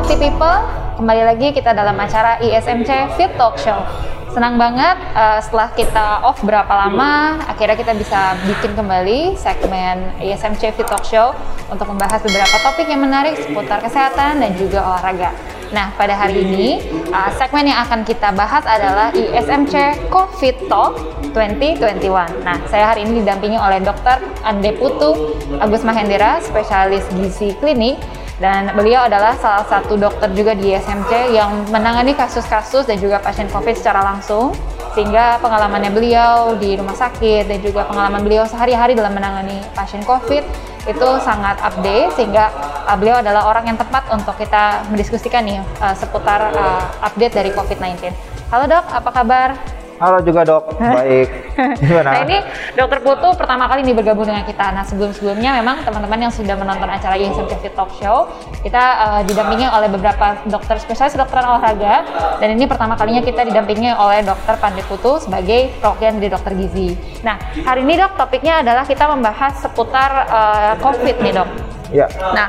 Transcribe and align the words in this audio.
Healthy 0.00 0.16
People, 0.16 0.60
kembali 0.96 1.28
lagi 1.28 1.52
kita 1.52 1.76
dalam 1.76 1.92
acara 2.00 2.40
ISMC 2.40 3.20
Fit 3.20 3.36
Talk 3.36 3.60
Show. 3.60 3.84
Senang 4.32 4.56
banget 4.56 4.96
uh, 5.12 5.36
setelah 5.44 5.68
kita 5.76 6.24
off 6.24 6.40
berapa 6.40 6.72
lama, 6.72 7.36
akhirnya 7.44 7.76
kita 7.76 7.92
bisa 7.92 8.32
bikin 8.48 8.72
kembali 8.72 9.36
segmen 9.36 10.16
ISMC 10.16 10.72
Fit 10.72 10.88
Talk 10.88 11.04
Show 11.04 11.36
untuk 11.68 11.84
membahas 11.84 12.16
beberapa 12.24 12.56
topik 12.64 12.88
yang 12.88 13.04
menarik 13.04 13.44
seputar 13.44 13.84
kesehatan 13.84 14.40
dan 14.40 14.56
juga 14.56 14.80
olahraga. 14.88 15.36
Nah, 15.68 15.92
pada 16.00 16.16
hari 16.16 16.48
ini 16.48 16.80
uh, 17.12 17.28
segmen 17.36 17.68
yang 17.68 17.84
akan 17.84 18.00
kita 18.00 18.32
bahas 18.32 18.64
adalah 18.64 19.12
ISMC 19.12 20.08
COVID 20.08 20.64
Talk 20.72 20.96
2021. 21.36 22.40
Nah, 22.40 22.56
saya 22.72 22.96
hari 22.96 23.04
ini 23.04 23.20
didampingi 23.20 23.60
oleh 23.60 23.84
Dr. 23.84 24.16
Ande 24.48 24.72
Putu 24.80 25.36
Agus 25.60 25.84
Mahendra, 25.84 26.40
spesialis 26.40 27.04
gizi 27.12 27.52
klinik 27.60 28.00
dan 28.40 28.72
beliau 28.72 29.04
adalah 29.04 29.36
salah 29.36 29.68
satu 29.68 30.00
dokter 30.00 30.32
juga 30.32 30.56
di 30.56 30.72
ISMC 30.72 31.36
yang 31.36 31.68
menangani 31.68 32.16
kasus-kasus 32.16 32.88
dan 32.88 32.96
juga 32.96 33.20
pasien 33.20 33.46
COVID 33.52 33.76
secara 33.76 34.00
langsung 34.00 34.56
sehingga 34.96 35.38
pengalamannya 35.38 35.92
beliau 35.92 36.56
di 36.56 36.74
rumah 36.74 36.96
sakit 36.96 37.46
dan 37.46 37.60
juga 37.62 37.86
pengalaman 37.86 38.24
beliau 38.26 38.42
sehari-hari 38.48 38.96
dalam 38.96 39.14
menangani 39.14 39.60
pasien 39.76 40.02
COVID 40.02 40.42
itu 40.88 41.08
sangat 41.20 41.60
update 41.60 42.16
sehingga 42.16 42.48
uh, 42.88 42.96
beliau 42.96 43.20
adalah 43.20 43.46
orang 43.52 43.68
yang 43.70 43.78
tepat 43.78 44.08
untuk 44.08 44.34
kita 44.40 44.88
mendiskusikan 44.88 45.44
nih 45.44 45.60
uh, 45.84 45.92
seputar 45.92 46.50
uh, 46.56 46.88
update 47.04 47.36
dari 47.36 47.52
COVID-19. 47.52 48.10
Halo 48.50 48.64
dok, 48.66 48.88
apa 48.88 49.10
kabar? 49.14 49.79
Halo 50.00 50.24
juga 50.24 50.48
dok, 50.48 50.80
baik. 50.96 51.28
Gimana? 51.76 52.08
Nah 52.08 52.20
ini 52.24 52.40
dokter 52.72 53.04
Putu 53.04 53.36
pertama 53.36 53.68
kali 53.68 53.84
nih 53.84 53.92
bergabung 53.92 54.24
dengan 54.24 54.48
kita. 54.48 54.72
Nah 54.72 54.80
sebelum-sebelumnya 54.80 55.60
memang 55.60 55.84
teman-teman 55.84 56.24
yang 56.24 56.32
sudah 56.32 56.56
menonton 56.56 56.88
acara 56.88 57.20
Fit 57.60 57.76
Talk 57.76 57.92
Show, 58.00 58.32
kita 58.64 58.80
uh, 58.80 59.20
didampingi 59.28 59.68
oleh 59.68 59.92
beberapa 59.92 60.40
dokter 60.48 60.80
spesialis 60.80 61.20
dokter 61.20 61.44
olahraga. 61.44 62.08
Dan 62.40 62.56
ini 62.56 62.64
pertama 62.64 62.96
kalinya 62.96 63.20
kita 63.20 63.44
didampingi 63.44 63.92
oleh 63.92 64.24
dokter 64.24 64.56
Pandit 64.56 64.88
Putu 64.88 65.20
sebagai 65.20 65.68
perwakilan 65.84 66.16
dari 66.16 66.30
dokter 66.32 66.52
gizi. 66.56 66.96
Nah 67.20 67.36
hari 67.60 67.84
ini 67.84 68.00
dok 68.00 68.16
topiknya 68.16 68.64
adalah 68.64 68.88
kita 68.88 69.04
membahas 69.04 69.60
seputar 69.60 70.10
uh, 70.32 70.72
COVID 70.80 71.16
nih 71.20 71.32
dok. 71.36 71.48
Ya. 71.92 72.08
Nah 72.32 72.48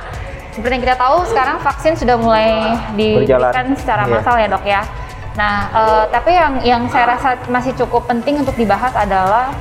seperti 0.55 0.79
yang 0.79 0.83
kita 0.87 0.95
tahu 0.95 1.27
sekarang 1.27 1.59
vaksin 1.59 1.99
sudah 1.99 2.15
mulai 2.15 2.79
diberikan 2.95 3.75
secara 3.75 4.07
iya. 4.07 4.11
massal 4.15 4.35
ya 4.39 4.47
dok 4.47 4.63
ya. 4.63 5.00
Nah, 5.35 5.71
uh, 5.71 6.03
tapi 6.11 6.35
yang 6.35 6.53
yang 6.63 6.83
saya 6.91 7.15
rasa 7.15 7.39
masih 7.47 7.71
cukup 7.79 8.03
penting 8.07 8.43
untuk 8.43 8.55
dibahas 8.59 8.91
adalah 8.91 9.55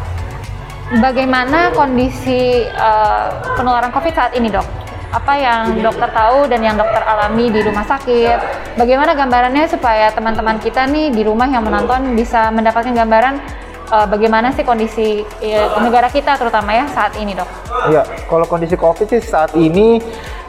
bagaimana 0.99 1.71
kondisi 1.71 2.67
uh, 2.75 3.31
penularan 3.55 3.95
COVID 3.95 4.15
saat 4.15 4.33
ini, 4.35 4.51
dok. 4.51 4.67
Apa 5.11 5.35
yang 5.35 5.83
dokter 5.83 6.07
tahu 6.11 6.47
dan 6.47 6.63
yang 6.63 6.79
dokter 6.79 7.03
alami 7.03 7.51
di 7.51 7.63
rumah 7.67 7.83
sakit? 7.83 8.39
Bagaimana 8.79 9.15
gambarannya 9.15 9.67
supaya 9.67 10.11
teman-teman 10.15 10.63
kita 10.63 10.87
nih 10.87 11.11
di 11.11 11.23
rumah 11.27 11.51
yang 11.51 11.67
menonton 11.67 12.15
bisa 12.15 12.51
mendapatkan 12.55 12.95
gambaran 12.95 13.35
uh, 13.91 14.07
bagaimana 14.07 14.55
sih 14.55 14.63
kondisi 14.63 15.23
uh, 15.23 15.83
negara 15.83 16.07
kita 16.11 16.39
terutama 16.39 16.75
ya 16.75 16.87
saat 16.91 17.15
ini, 17.19 17.35
dok? 17.35 17.47
Iya, 17.91 18.03
kalau 18.27 18.47
kondisi 18.47 18.79
COVID 18.79 19.07
sih 19.07 19.23
saat 19.23 19.55
ini 19.59 19.98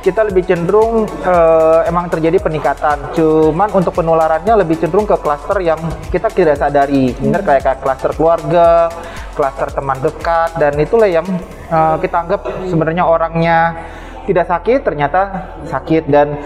kita 0.01 0.25
lebih 0.25 0.43
cenderung 0.49 1.05
uh, 1.23 1.85
emang 1.85 2.09
terjadi 2.09 2.41
peningkatan. 2.41 3.13
Cuman 3.13 3.69
untuk 3.71 3.93
penularannya 3.93 4.53
lebih 4.65 4.81
cenderung 4.81 5.05
ke 5.05 5.15
klaster 5.21 5.61
yang 5.61 5.77
kita 6.09 6.27
tidak 6.33 6.57
sadari. 6.57 7.13
Kayak 7.13 7.63
kayak 7.63 7.79
klaster 7.85 8.11
keluarga, 8.17 8.89
klaster 9.33 9.69
teman 9.71 9.97
dekat 10.01 10.49
dan 10.59 10.73
itulah 10.77 11.07
yang 11.07 11.25
uh, 11.71 11.95
kita 12.01 12.15
anggap 12.27 12.41
sebenarnya 12.67 13.03
orangnya 13.07 13.57
tidak 14.21 14.45
sakit 14.45 14.85
ternyata 14.85 15.49
sakit 15.65 16.05
dan 16.05 16.37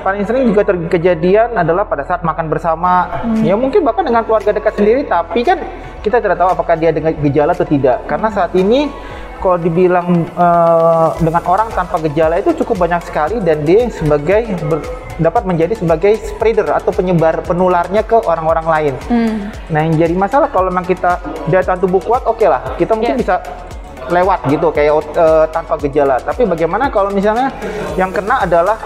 paling 0.00 0.24
sering 0.24 0.48
juga 0.48 0.64
kejadian 0.88 1.60
adalah 1.60 1.84
pada 1.84 2.08
saat 2.08 2.24
makan 2.24 2.48
bersama 2.48 3.20
hmm. 3.20 3.44
ya 3.44 3.52
mungkin 3.52 3.84
bahkan 3.84 4.08
dengan 4.08 4.24
keluarga 4.24 4.56
dekat 4.56 4.80
sendiri 4.80 5.04
tapi 5.04 5.44
kan 5.44 5.60
kita 6.00 6.24
tidak 6.24 6.40
tahu 6.40 6.48
apakah 6.56 6.74
dia 6.80 6.88
dengan 6.88 7.12
gejala 7.20 7.52
atau 7.52 7.68
tidak 7.68 8.00
karena 8.08 8.28
saat 8.32 8.52
ini 8.56 8.88
kalau 9.38 9.58
dibilang 9.58 10.26
uh, 10.34 11.14
dengan 11.22 11.42
orang 11.46 11.68
tanpa 11.72 12.02
gejala 12.06 12.42
itu 12.42 12.52
cukup 12.62 12.86
banyak 12.86 13.02
sekali 13.06 13.38
dan 13.40 13.62
dia 13.62 13.86
sebagai 13.88 14.44
ber, 14.66 14.82
dapat 15.18 15.42
menjadi 15.46 15.74
sebagai 15.74 16.14
spreader 16.22 16.70
atau 16.70 16.94
penyebar 16.94 17.42
penularnya 17.42 18.06
ke 18.06 18.18
orang-orang 18.22 18.66
lain. 18.66 18.94
Hmm. 19.10 19.36
Nah 19.70 19.80
yang 19.86 19.94
jadi 19.98 20.14
masalah 20.14 20.48
kalau 20.50 20.70
memang 20.70 20.86
kita 20.86 21.18
daya 21.50 21.62
tahan 21.66 21.82
tubuh 21.82 21.98
kuat, 21.98 22.22
oke 22.26 22.38
okay 22.38 22.48
lah, 22.50 22.62
kita 22.78 22.94
mungkin 22.94 23.18
yeah. 23.18 23.22
bisa 23.22 23.34
lewat 24.08 24.40
gitu 24.48 24.72
kayak 24.72 24.92
uh, 25.18 25.46
tanpa 25.50 25.74
gejala. 25.84 26.16
Tapi 26.22 26.46
bagaimana 26.48 26.88
kalau 26.88 27.12
misalnya 27.12 27.52
yang 27.98 28.14
kena 28.14 28.46
adalah 28.46 28.78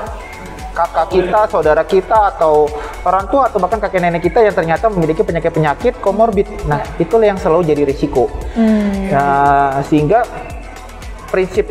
kakak 0.72 1.06
kita, 1.12 1.40
saudara 1.48 1.84
kita, 1.84 2.36
atau 2.36 2.66
orang 3.04 3.28
tua 3.28 3.46
atau 3.46 3.60
bahkan 3.60 3.78
kakek 3.78 4.00
nenek 4.02 4.24
kita 4.24 4.40
yang 4.42 4.56
ternyata 4.56 4.88
memiliki 4.88 5.22
penyakit-penyakit 5.22 6.00
komorbid. 6.00 6.48
Nah, 6.66 6.82
itulah 6.96 7.28
yang 7.28 7.38
selalu 7.38 7.72
jadi 7.72 7.82
risiko. 7.86 8.32
Hmm. 8.56 9.12
Nah, 9.12 9.84
sehingga 9.86 10.24
prinsip 11.32 11.64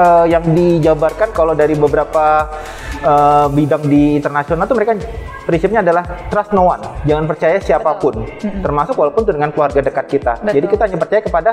uh, 0.00 0.24
yang 0.24 0.42
dijabarkan 0.56 1.36
kalau 1.36 1.52
dari 1.52 1.76
beberapa 1.76 2.48
uh, 3.04 3.46
bidang 3.52 3.84
di 3.84 4.16
internasional 4.16 4.64
itu 4.64 4.74
mereka 4.74 4.92
prinsipnya 5.44 5.84
adalah 5.84 6.04
trust 6.32 6.56
no 6.56 6.72
one, 6.72 6.80
jangan 7.04 7.28
percaya 7.28 7.60
siapa 7.60 8.00
pun, 8.00 8.24
Betul. 8.24 8.64
termasuk 8.64 8.94
walaupun 8.96 9.22
dengan 9.28 9.52
keluarga 9.52 9.84
dekat 9.84 10.06
kita. 10.08 10.32
Betul. 10.40 10.54
Jadi 10.56 10.66
kita 10.72 10.82
hanya 10.88 10.98
percaya 10.98 11.20
kepada 11.20 11.50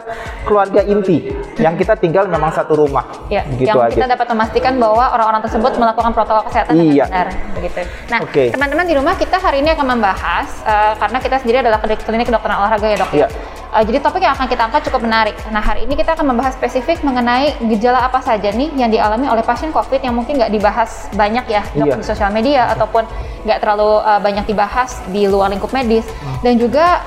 keluarga 0.48 0.82
inti 0.88 1.28
yang 1.60 1.76
kita 1.76 2.00
tinggal 2.00 2.24
memang 2.32 2.56
satu 2.56 2.80
rumah. 2.80 3.04
Ya, 3.28 3.44
gitu 3.52 3.68
yang 3.68 3.84
aja. 3.84 3.92
kita 3.92 4.08
dapat 4.16 4.28
memastikan 4.32 4.80
bahwa 4.80 5.12
orang-orang 5.12 5.42
tersebut 5.44 5.72
melakukan 5.76 6.12
protokol 6.16 6.44
kesehatan 6.48 6.74
iya. 6.80 7.04
dengan 7.06 7.08
benar, 7.12 7.28
begitu. 7.60 7.82
Nah, 8.08 8.20
okay. 8.24 8.48
teman-teman 8.56 8.86
di 8.88 8.96
rumah 8.96 9.14
kita 9.20 9.38
hari 9.38 9.60
ini 9.60 9.70
akan 9.76 9.86
membahas 10.00 10.48
uh, 10.64 10.94
karena 10.96 11.18
kita 11.20 11.36
sendiri 11.44 11.58
adalah 11.60 11.78
klinik 11.84 12.28
kedokteran 12.32 12.58
olahraga 12.64 12.88
ya 12.88 12.98
dok. 13.04 13.12
Ya. 13.12 13.28
Uh, 13.72 13.88
jadi 13.88 14.04
topik 14.04 14.20
yang 14.20 14.36
akan 14.36 14.52
kita 14.52 14.68
angkat 14.68 14.92
cukup 14.92 15.08
menarik. 15.08 15.32
Nah 15.48 15.64
hari 15.64 15.88
ini 15.88 15.96
kita 15.96 16.20
akan 16.20 16.36
membahas 16.36 16.60
spesifik 16.60 17.08
mengenai 17.08 17.56
gejala 17.72 18.04
apa 18.04 18.20
saja 18.20 18.52
nih 18.52 18.68
yang 18.76 18.92
dialami 18.92 19.32
oleh 19.32 19.40
pasien 19.48 19.72
COVID 19.72 20.04
yang 20.04 20.12
mungkin 20.12 20.36
nggak 20.36 20.52
dibahas 20.52 21.08
banyak 21.16 21.48
ya 21.48 21.64
iya. 21.64 21.96
di 21.96 22.04
sosial 22.04 22.36
media 22.36 22.68
ataupun 22.76 23.08
nggak 23.48 23.64
terlalu 23.64 24.04
uh, 24.04 24.20
banyak 24.20 24.44
dibahas 24.44 25.00
di 25.08 25.24
luar 25.24 25.56
lingkup 25.56 25.72
medis 25.72 26.04
hmm. 26.04 26.44
dan 26.44 26.60
juga 26.60 27.00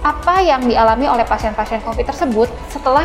apa 0.00 0.40
yang 0.40 0.64
dialami 0.64 1.04
oleh 1.04 1.28
pasien-pasien 1.28 1.84
COVID 1.84 2.08
tersebut 2.08 2.48
setelah 2.72 3.04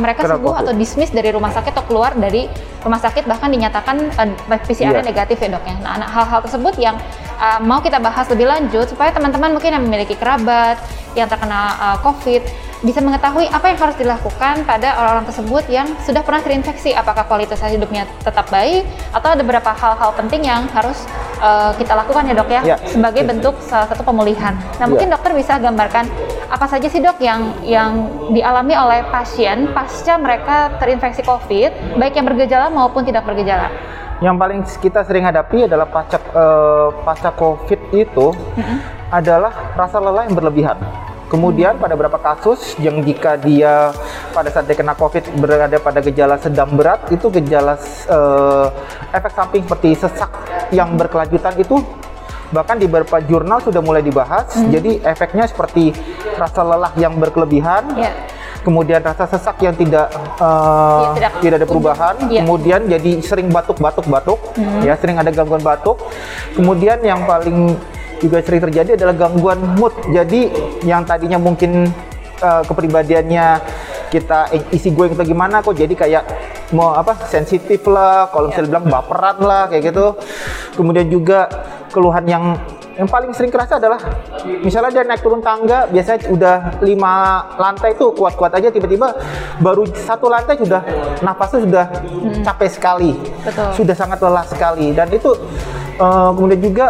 mereka 0.00 0.24
Kenapa 0.24 0.40
sembuh 0.40 0.54
atau 0.64 0.72
dismiss 0.76 1.10
dari 1.12 1.28
rumah 1.32 1.52
sakit 1.52 1.72
atau 1.72 1.84
keluar 1.84 2.16
dari 2.16 2.48
rumah 2.80 3.00
sakit 3.00 3.24
bahkan 3.28 3.48
dinyatakan 3.52 3.96
uh, 4.16 4.60
PCR 4.64 5.00
yeah. 5.00 5.04
negatif 5.04 5.40
ya 5.40 5.48
dok 5.52 5.64
ya. 5.64 5.76
Nah 5.80 6.08
hal-hal 6.08 6.40
tersebut 6.44 6.74
yang 6.80 6.96
uh, 7.40 7.60
mau 7.60 7.80
kita 7.84 8.00
bahas 8.00 8.28
lebih 8.32 8.48
lanjut 8.48 8.88
supaya 8.88 9.12
teman-teman 9.12 9.52
mungkin 9.52 9.74
yang 9.74 9.84
memiliki 9.84 10.16
kerabat 10.16 10.80
yang 11.12 11.28
terkena 11.28 11.76
uh, 11.76 11.96
COVID 12.00 12.72
bisa 12.82 12.98
mengetahui 12.98 13.46
apa 13.46 13.70
yang 13.70 13.78
harus 13.78 13.94
dilakukan 13.94 14.66
pada 14.66 14.98
orang-orang 14.98 15.26
tersebut 15.30 15.64
yang 15.70 15.86
sudah 16.02 16.18
pernah 16.26 16.42
terinfeksi 16.42 16.90
apakah 16.90 17.22
kualitas 17.30 17.62
hidupnya 17.62 18.10
tetap 18.26 18.50
baik 18.50 18.82
atau 19.14 19.38
ada 19.38 19.42
beberapa 19.46 19.70
hal-hal 19.70 20.10
penting 20.18 20.50
yang 20.50 20.66
harus 20.74 21.06
uh, 21.38 21.70
kita 21.78 21.94
lakukan 21.94 22.26
ya 22.26 22.34
dok 22.34 22.50
ya, 22.50 22.62
ya 22.74 22.76
sebagai 22.82 23.22
bentuk 23.22 23.54
salah 23.62 23.86
satu 23.86 24.02
pemulihan. 24.02 24.58
Nah 24.82 24.90
mungkin 24.90 25.08
ya. 25.10 25.14
dokter 25.14 25.30
bisa 25.30 25.62
gambarkan 25.62 26.10
apa 26.52 26.68
saja 26.68 26.84
sih 26.84 27.00
dok 27.00 27.16
yang 27.16 27.64
yang 27.64 27.92
dialami 28.28 28.76
oleh 28.76 29.00
pasien 29.08 29.72
pasca 29.72 30.20
mereka 30.20 30.76
terinfeksi 30.76 31.24
COVID 31.24 31.96
baik 31.96 32.12
yang 32.20 32.28
bergejala 32.28 32.68
maupun 32.68 33.08
tidak 33.08 33.24
bergejala 33.24 33.72
yang 34.22 34.38
paling 34.38 34.62
kita 34.78 35.02
sering 35.02 35.26
hadapi 35.26 35.66
adalah 35.66 35.90
pasca 35.90 36.22
uh, 36.30 36.94
pasca 37.02 37.34
COVID 37.34 37.80
itu 37.90 38.26
mm-hmm. 38.30 38.78
adalah 39.10 39.50
rasa 39.74 39.98
lelah 39.98 40.30
yang 40.30 40.38
berlebihan. 40.38 40.78
Kemudian 41.26 41.80
pada 41.80 41.96
beberapa 41.96 42.20
kasus 42.20 42.76
yang 42.78 43.02
jika 43.02 43.34
dia 43.40 43.90
pada 44.30 44.52
saat 44.52 44.68
dia 44.68 44.76
kena 44.78 44.94
COVID 44.94 45.42
berada 45.42 45.76
pada 45.80 45.98
gejala 46.04 46.38
sedang 46.38 46.70
berat 46.76 47.08
itu 47.10 47.32
gejala 47.32 47.74
uh, 48.06 48.68
efek 49.10 49.32
samping 49.34 49.64
seperti 49.64 49.96
sesak 49.96 50.30
yang 50.70 50.94
berkelanjutan 50.94 51.56
itu 51.58 51.82
bahkan 52.52 52.76
di 52.76 52.86
beberapa 52.86 53.18
jurnal 53.24 53.64
sudah 53.64 53.80
mulai 53.80 54.04
dibahas. 54.04 54.52
Mm-hmm. 54.52 54.70
Jadi 54.70 54.90
efeknya 55.02 55.44
seperti 55.48 55.90
rasa 56.36 56.60
lelah 56.62 56.92
yang 57.00 57.16
berkelebihan. 57.18 57.98
Yeah 57.98 58.14
kemudian 58.62 59.02
rasa 59.02 59.26
sesak 59.26 59.58
yang 59.60 59.74
tidak 59.74 60.08
uh, 60.38 61.12
ya, 61.18 61.18
tidak, 61.18 61.32
tidak 61.42 61.56
ada 61.58 61.66
perubahan, 61.66 62.14
ya. 62.30 62.40
kemudian 62.42 62.80
jadi 62.86 63.12
sering 63.18 63.50
batuk-batuk-batuk, 63.50 64.38
hmm. 64.54 64.86
ya 64.86 64.94
sering 64.96 65.18
ada 65.18 65.34
gangguan 65.34 65.62
batuk. 65.62 65.98
Kemudian 66.54 67.02
yang 67.02 67.26
paling 67.26 67.74
juga 68.22 68.38
sering 68.46 68.62
terjadi 68.62 68.94
adalah 68.94 69.14
gangguan 69.18 69.58
mood. 69.74 69.90
Jadi 70.14 70.46
yang 70.86 71.02
tadinya 71.02 71.42
mungkin 71.42 71.90
uh, 72.38 72.62
kepribadiannya 72.62 73.46
kita 74.12 74.52
isi 74.70 74.92
gue 74.92 75.08
atau 75.08 75.24
gimana 75.24 75.64
kok 75.64 75.72
jadi 75.72 75.94
kayak 75.96 76.24
mau 76.76 76.92
apa 76.92 77.16
sensitif 77.28 77.80
lah 77.88 78.28
kalau 78.28 78.52
misalnya 78.52 78.68
ya. 78.68 78.72
bilang 78.76 78.86
baperan 78.92 79.36
lah 79.40 79.62
kayak 79.72 79.88
gitu 79.88 80.06
kemudian 80.76 81.08
juga 81.08 81.48
keluhan 81.92 82.24
yang 82.24 82.56
yang 82.92 83.08
paling 83.08 83.32
sering 83.32 83.48
kerasa 83.48 83.80
adalah 83.80 84.00
misalnya 84.60 85.00
dia 85.00 85.04
naik 85.08 85.24
turun 85.24 85.40
tangga 85.40 85.88
biasanya 85.88 86.28
udah 86.28 86.56
lima 86.84 87.40
lantai 87.56 87.96
tuh 87.96 88.12
kuat-kuat 88.12 88.52
aja 88.52 88.68
tiba-tiba 88.68 89.16
baru 89.64 89.88
satu 89.88 90.28
lantai 90.28 90.60
sudah 90.60 90.84
nafasnya 91.24 91.60
sudah 91.64 91.84
hmm. 91.88 92.44
capek 92.44 92.68
sekali 92.68 93.12
Betul. 93.44 93.68
sudah 93.80 93.94
sangat 93.96 94.18
lelah 94.20 94.44
sekali 94.44 94.92
dan 94.92 95.08
itu 95.08 95.32
Uh, 96.00 96.32
kemudian 96.32 96.60
juga 96.72 96.86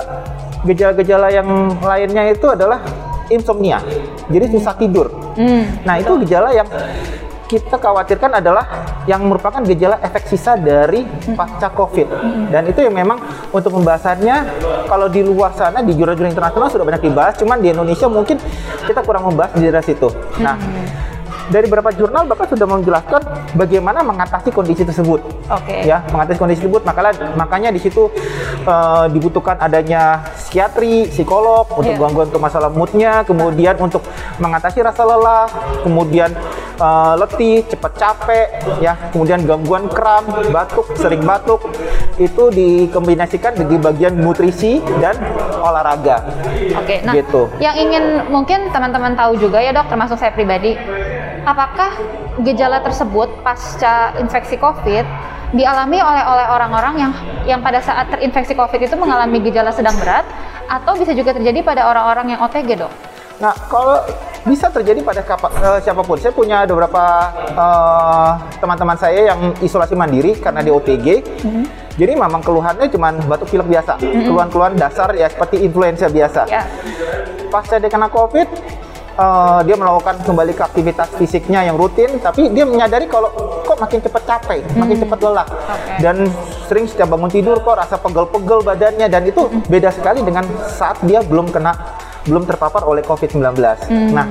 gejala-gejala 0.62 1.28
yang 1.34 1.48
lainnya 1.82 2.30
itu 2.30 2.46
adalah 2.46 2.78
insomnia. 3.26 3.82
Jadi 4.30 4.46
susah 4.54 4.74
tidur. 4.78 5.10
Hmm. 5.34 5.66
Nah, 5.82 5.98
itu 5.98 6.12
gejala 6.22 6.54
yang 6.54 6.68
kita 7.52 7.76
khawatirkan 7.76 8.40
adalah 8.40 8.64
yang 9.04 9.28
merupakan 9.28 9.60
gejala 9.60 10.00
efek 10.00 10.24
sisa 10.24 10.56
dari 10.56 11.04
pasca 11.36 11.68
COVID. 11.68 12.08
Dan 12.48 12.64
itu 12.72 12.80
yang 12.80 12.96
memang 12.96 13.20
untuk 13.52 13.76
pembahasannya 13.76 14.36
kalau 14.88 15.12
di 15.12 15.20
luar 15.20 15.52
sana 15.52 15.84
di 15.84 15.92
jurnal-jurnal 15.92 16.32
internasional 16.32 16.72
sudah 16.72 16.88
banyak 16.88 17.12
dibahas, 17.12 17.36
cuman 17.36 17.60
di 17.60 17.68
Indonesia 17.76 18.08
mungkin 18.08 18.40
kita 18.88 19.04
kurang 19.04 19.28
membahas 19.28 19.52
di 19.52 19.68
daerah 19.68 19.84
situ. 19.84 20.08
Nah, 20.40 20.56
dari 21.50 21.66
beberapa 21.66 21.90
jurnal 21.90 22.28
bahkan 22.28 22.46
sudah 22.46 22.66
menjelaskan 22.68 23.20
bagaimana 23.56 24.04
mengatasi 24.06 24.54
kondisi 24.54 24.86
tersebut. 24.86 25.24
Oke. 25.50 25.66
Okay. 25.66 25.80
Ya, 25.88 26.04
mengatasi 26.12 26.38
kondisi 26.38 26.60
tersebut 26.66 26.82
makanya 26.86 27.12
makanya 27.34 27.70
di 27.74 27.80
situ 27.82 28.12
uh, 28.68 29.06
dibutuhkan 29.10 29.58
adanya 29.58 30.22
psikiatri, 30.38 31.10
psikolog 31.10 31.66
untuk 31.74 31.96
yeah. 31.96 32.02
gangguan 32.02 32.28
untuk 32.28 32.42
masalah 32.42 32.70
moodnya, 32.70 33.24
kemudian 33.26 33.74
untuk 33.80 34.04
mengatasi 34.38 34.84
rasa 34.84 35.02
lelah, 35.02 35.46
kemudian 35.82 36.30
uh, 36.78 37.14
letih, 37.18 37.66
cepat 37.66 37.92
capek, 37.96 38.48
ya, 38.78 38.94
kemudian 39.10 39.42
gangguan 39.46 39.86
kram, 39.90 40.28
batuk, 40.50 40.86
sering 40.98 41.24
batuk, 41.24 41.66
itu 42.18 42.52
dikombinasikan 42.52 43.56
dengan 43.56 43.80
bagian 43.82 44.14
nutrisi 44.18 44.82
dan 45.02 45.16
olahraga. 45.62 46.22
Oke, 46.78 47.00
nah, 47.06 47.14
gitu. 47.14 47.48
yang 47.62 47.74
ingin 47.78 48.28
mungkin 48.28 48.68
teman-teman 48.70 49.14
tahu 49.14 49.38
juga 49.38 49.62
ya 49.62 49.72
dok, 49.72 49.88
termasuk 49.88 50.18
saya 50.18 50.34
pribadi, 50.34 50.74
apakah 51.42 51.90
gejala 52.42 52.80
tersebut 52.80 53.28
pasca 53.42 54.16
infeksi 54.18 54.56
COVID 54.56 55.04
dialami 55.52 56.00
oleh 56.00 56.24
oleh 56.24 56.46
orang-orang 56.48 56.94
yang 56.96 57.12
yang 57.44 57.60
pada 57.60 57.84
saat 57.84 58.08
terinfeksi 58.08 58.56
COVID 58.56 58.80
itu 58.80 58.96
mengalami 58.96 59.42
gejala 59.44 59.68
sedang 59.74 59.94
berat 60.00 60.24
atau 60.70 60.96
bisa 60.96 61.12
juga 61.12 61.36
terjadi 61.36 61.60
pada 61.60 61.84
orang-orang 61.90 62.36
yang 62.36 62.40
OTG 62.40 62.80
dok? 62.80 62.92
Nah, 63.42 63.52
kalau 63.68 64.00
bisa 64.42 64.66
terjadi 64.70 65.02
pada 65.06 65.22
uh, 65.22 65.78
siapa 65.78 66.02
pun. 66.02 66.18
Saya 66.18 66.34
punya 66.34 66.66
beberapa 66.66 67.30
uh, 67.54 68.38
teman-teman 68.58 68.98
saya 68.98 69.34
yang 69.34 69.54
isolasi 69.62 69.94
mandiri 69.94 70.34
karena 70.34 70.66
di 70.66 70.70
OTG. 70.70 71.06
Mm-hmm. 71.22 71.64
Jadi 71.94 72.12
memang 72.16 72.40
keluhannya 72.42 72.88
cuma 72.90 73.12
batuk 73.28 73.52
pilek 73.52 73.68
biasa, 73.68 74.00
mm-hmm. 74.00 74.24
keluhan-keluhan 74.26 74.74
dasar 74.80 75.12
ya 75.14 75.30
seperti 75.30 75.62
influenza 75.62 76.10
biasa. 76.10 76.48
Yeah. 76.50 76.66
Pas 77.52 77.68
saya 77.68 77.84
kena 77.86 78.08
COVID, 78.08 78.48
uh, 79.16 79.60
dia 79.64 79.76
melakukan 79.76 80.20
kembali 80.24 80.52
ke 80.56 80.62
aktivitas 80.62 81.08
fisiknya 81.16 81.64
yang 81.66 81.76
rutin, 81.76 82.20
tapi 82.20 82.48
dia 82.52 82.64
menyadari 82.64 83.08
kalau 83.08 83.32
kok 83.64 83.78
makin 83.80 84.00
cepat 84.00 84.22
capek, 84.24 84.60
hmm. 84.62 84.78
makin 84.78 84.96
cepat 85.04 85.18
lelah, 85.24 85.46
okay. 85.48 85.98
dan 86.00 86.16
sering 86.68 86.86
setiap 86.88 87.12
bangun 87.12 87.30
tidur 87.32 87.56
kok 87.60 87.76
rasa 87.76 87.96
pegel-pegel 88.00 88.60
badannya, 88.64 89.06
dan 89.08 89.22
itu 89.26 89.42
hmm. 89.48 89.68
beda 89.68 89.90
sekali 89.92 90.20
dengan 90.24 90.44
saat 90.68 91.00
dia 91.04 91.20
belum 91.24 91.50
kena 91.52 91.72
belum 92.22 92.46
terpapar 92.46 92.86
oleh 92.86 93.02
COVID-19. 93.02 93.42
Hmm. 93.90 94.14
Nah, 94.14 94.26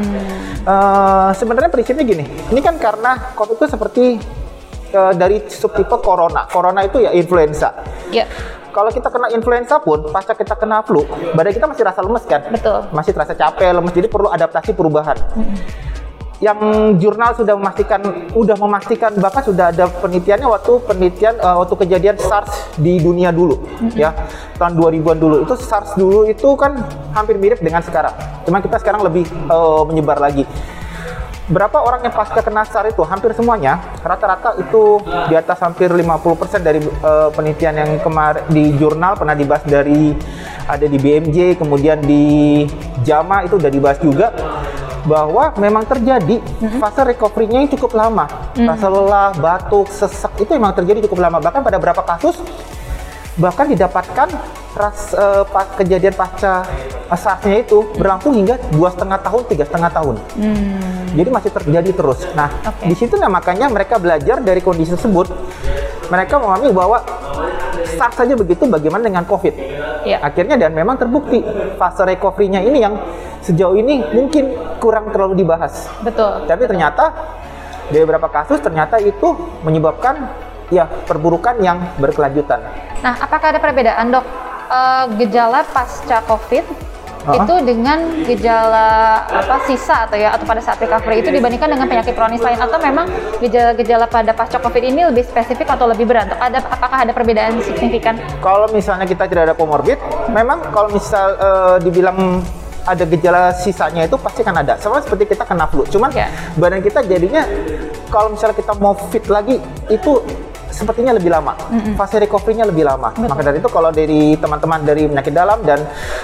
uh, 0.64 1.30
sebenarnya 1.36 1.68
prinsipnya 1.68 2.08
gini, 2.08 2.24
ini 2.24 2.62
kan 2.64 2.80
karena 2.80 3.36
COVID 3.36 3.60
itu 3.60 3.68
seperti 3.68 4.04
uh, 4.96 5.12
dari 5.12 5.44
subtipe 5.52 6.00
corona. 6.00 6.48
Corona 6.48 6.88
itu 6.88 7.04
ya 7.04 7.12
influenza. 7.12 7.84
Yeah 8.08 8.61
kalau 8.72 8.90
kita 8.90 9.12
kena 9.12 9.28
influenza 9.36 9.78
pun, 9.78 10.10
pasca 10.10 10.34
kita 10.34 10.56
kena 10.56 10.82
flu, 10.82 11.04
badan 11.36 11.52
kita 11.52 11.68
masih 11.68 11.84
rasa 11.86 12.00
lemes 12.02 12.24
kan? 12.26 12.42
Betul. 12.50 12.90
Masih 12.96 13.12
terasa 13.14 13.36
capek, 13.36 13.76
lemes, 13.76 13.92
jadi 13.94 14.08
perlu 14.08 14.32
adaptasi 14.32 14.74
perubahan. 14.74 15.20
-hmm. 15.20 15.56
Yang 16.42 16.58
jurnal 16.98 17.38
sudah 17.38 17.54
memastikan, 17.54 18.02
udah 18.34 18.58
memastikan 18.58 19.14
bahkan 19.22 19.46
sudah 19.46 19.70
ada 19.70 19.86
penelitiannya 19.86 20.50
waktu 20.50 20.74
penelitian 20.90 21.38
uh, 21.38 21.62
waktu 21.62 21.78
kejadian 21.86 22.18
SARS 22.18 22.74
di 22.82 22.98
dunia 22.98 23.30
dulu, 23.30 23.62
ya 23.94 24.10
tahun 24.58 24.74
2000-an 24.74 25.22
dulu. 25.22 25.36
Itu 25.46 25.54
SARS 25.54 25.94
dulu 25.94 26.26
itu 26.26 26.50
kan 26.58 26.82
hampir 27.14 27.38
mirip 27.38 27.62
dengan 27.62 27.86
sekarang, 27.86 28.18
cuma 28.42 28.58
kita 28.58 28.82
sekarang 28.82 29.06
lebih 29.06 29.30
uh, 29.54 29.86
menyebar 29.86 30.18
lagi 30.18 30.50
berapa 31.52 31.78
orang 31.84 32.08
yang 32.08 32.16
pasca 32.16 32.40
kena 32.40 32.64
SARS 32.64 32.96
itu 32.96 33.04
hampir 33.04 33.36
semuanya 33.36 33.84
rata-rata 34.00 34.56
itu 34.58 35.04
di 35.28 35.36
atas 35.36 35.60
hampir 35.60 35.92
50% 35.92 36.64
dari 36.64 36.80
uh, 37.04 37.28
penelitian 37.36 37.76
yang 37.76 37.92
kemarin 38.00 38.48
di 38.48 38.72
jurnal 38.80 39.20
pernah 39.20 39.36
dibahas 39.36 39.68
dari 39.68 40.16
ada 40.66 40.88
di 40.88 40.96
BMJ 40.96 41.60
kemudian 41.60 42.00
di 42.00 42.64
JAMA 43.04 43.52
itu 43.52 43.60
udah 43.60 43.72
dibahas 43.72 44.00
juga 44.00 44.32
bahwa 45.06 45.54
memang 45.58 45.84
terjadi 45.84 46.38
mm-hmm. 46.40 46.80
fase 46.80 47.02
recovery-nya 47.02 47.66
yang 47.66 47.72
cukup 47.74 47.98
lama. 47.98 48.30
Mm-hmm. 48.54 48.70
Rasa 48.70 48.88
lelah, 48.88 49.30
batuk, 49.34 49.90
sesak 49.90 50.34
itu 50.38 50.54
memang 50.54 50.78
terjadi 50.78 51.10
cukup 51.10 51.26
lama. 51.26 51.42
Bahkan 51.42 51.62
pada 51.66 51.82
beberapa 51.82 52.06
kasus 52.06 52.38
bahkan 53.40 53.68
didapatkan 53.72 54.28
ras 54.76 55.12
uh, 55.16 55.44
pas 55.48 55.68
kejadian 55.76 56.16
pasca 56.16 56.64
SARS-nya 57.12 57.68
itu 57.68 57.92
berlangsung 58.00 58.32
hingga 58.32 58.56
dua 58.72 58.88
setengah 58.88 59.20
tahun, 59.20 59.42
tiga 59.52 59.64
setengah 59.68 59.92
tahun. 59.92 60.16
Hmm. 60.40 61.12
Jadi 61.12 61.28
masih 61.28 61.52
terjadi 61.52 61.92
terus. 61.92 62.24
Nah, 62.32 62.48
okay. 62.64 62.88
di 62.88 62.96
situ 62.96 63.20
nah 63.20 63.28
makanya 63.28 63.68
mereka 63.68 64.00
belajar 64.00 64.40
dari 64.40 64.64
kondisi 64.64 64.96
tersebut. 64.96 65.28
Mereka 66.08 66.40
memahami 66.40 66.72
bahwa 66.72 67.04
SARS 68.00 68.16
saja 68.16 68.36
begitu, 68.36 68.64
bagaimana 68.68 69.12
dengan 69.12 69.28
COVID? 69.28 69.54
Yeah. 70.08 70.24
Akhirnya 70.24 70.56
dan 70.56 70.72
memang 70.72 70.96
terbukti 71.00 71.44
fase 71.76 72.04
recovery-nya 72.08 72.64
ini 72.64 72.80
yang 72.80 72.96
sejauh 73.44 73.76
ini 73.76 74.08
mungkin 74.16 74.56
kurang 74.80 75.12
terlalu 75.12 75.44
dibahas. 75.44 75.92
Betul. 76.00 76.48
Tapi 76.48 76.64
ternyata 76.68 77.12
dari 77.92 78.08
beberapa 78.08 78.32
kasus 78.32 78.64
ternyata 78.64 79.04
itu 79.04 79.36
menyebabkan 79.68 80.32
ya 80.72 80.88
perburukan 80.88 81.60
yang 81.60 81.78
berkelanjutan. 82.00 82.64
Nah, 83.04 83.14
apakah 83.20 83.52
ada 83.54 83.60
perbedaan 83.60 84.10
dok 84.10 84.26
uh, 84.72 85.06
gejala 85.20 85.68
pasca 85.68 86.24
COVID 86.26 86.66
uh-huh. 87.28 87.44
itu 87.44 87.54
dengan 87.68 88.00
gejala 88.24 89.22
apa 89.28 89.68
sisa 89.68 90.08
atau 90.08 90.18
ya 90.18 90.34
atau 90.34 90.48
pada 90.48 90.64
saat 90.64 90.80
recovery 90.80 91.22
itu 91.22 91.30
dibandingkan 91.30 91.70
dengan 91.70 91.86
penyakit 91.86 92.16
kronis 92.16 92.42
lain 92.42 92.58
atau 92.58 92.80
memang 92.80 93.06
gejala-gejala 93.44 94.08
pada 94.08 94.32
pasca 94.32 94.58
covid 94.58 94.84
ini 94.88 95.06
lebih 95.12 95.28
spesifik 95.28 95.70
atau 95.76 95.86
lebih 95.86 96.08
berat? 96.08 96.32
Ada 96.32 96.64
apakah 96.64 97.04
ada 97.04 97.12
perbedaan 97.12 97.60
signifikan? 97.62 98.18
Kalau 98.40 98.72
misalnya 98.72 99.06
kita 99.06 99.28
tidak 99.28 99.52
ada 99.52 99.56
komorbid, 99.60 100.00
memang 100.32 100.64
kalau 100.72 100.90
misal 100.90 101.36
uh, 101.38 101.78
dibilang 101.84 102.42
ada 102.82 103.06
gejala 103.06 103.54
sisanya 103.54 104.10
itu 104.10 104.18
pasti 104.18 104.42
kan 104.42 104.58
ada. 104.58 104.74
Sama 104.82 104.98
seperti 105.06 105.38
kita 105.38 105.46
kena 105.46 105.70
flu. 105.70 105.86
Cuman 105.86 106.10
yeah. 106.18 106.34
badan 106.58 106.82
kita 106.82 107.06
jadinya 107.06 107.46
kalau 108.10 108.34
misalnya 108.34 108.58
kita 108.58 108.74
mau 108.82 108.98
fit 108.98 109.26
lagi 109.30 109.62
itu 109.88 110.12
sepertinya 110.72 111.14
lebih 111.14 111.30
lama. 111.30 111.54
Mm-hmm. 111.54 111.94
Fase 112.00 112.18
recovery-nya 112.18 112.66
lebih 112.66 112.88
lama. 112.88 113.12
Betul. 113.14 113.28
Maka 113.28 113.42
dari 113.46 113.58
itu 113.60 113.70
kalau 113.70 113.90
dari 113.92 114.22
teman-teman 114.40 114.80
dari 114.82 115.04
penyakit 115.06 115.34
dalam 115.36 115.60
dan 115.68 115.80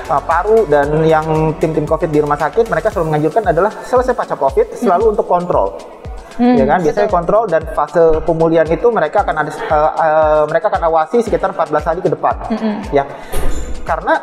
uh, 0.09 0.21
paru 0.23 0.65
dan 0.65 1.03
yang 1.05 1.53
tim-tim 1.59 1.85
COVID 1.85 2.09
di 2.09 2.19
rumah 2.23 2.39
sakit, 2.39 2.71
mereka 2.71 2.89
selalu 2.89 3.13
menganjurkan 3.13 3.43
adalah 3.51 3.71
selesai 3.85 4.15
pasca 4.15 4.35
COVID 4.39 4.73
selalu 4.79 5.03
mm-hmm. 5.03 5.13
untuk 5.13 5.25
kontrol. 5.27 5.69
Hmm, 6.37 6.53
ya 6.53 6.69
kan 6.69 6.79
biasanya 6.85 7.09
kontrol 7.09 7.49
dan 7.49 7.65
fase 7.73 8.21
pemulihan 8.21 8.69
itu 8.69 8.93
mereka 8.93 9.25
akan 9.25 9.41
ada 9.41 9.51
uh, 9.73 9.73
uh, 9.73 10.43
mereka 10.45 10.69
akan 10.69 10.85
awasi 10.85 11.25
sekitar 11.25 11.49
14 11.49 11.81
hari 11.81 11.99
ke 12.05 12.13
depan 12.13 12.37
hmm. 12.53 12.93
ya 12.93 13.09
karena 13.81 14.21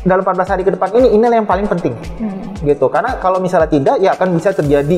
dalam 0.00 0.24
14 0.24 0.52
hari 0.56 0.62
ke 0.64 0.72
depan 0.72 0.88
ini 0.96 1.12
inilah 1.12 1.36
yang 1.44 1.48
paling 1.48 1.68
penting 1.68 1.92
hmm. 1.92 2.64
gitu 2.64 2.88
karena 2.88 3.20
kalau 3.20 3.36
misalnya 3.36 3.68
tidak 3.68 3.96
ya 4.00 4.16
akan 4.16 4.32
bisa 4.32 4.56
terjadi 4.56 4.96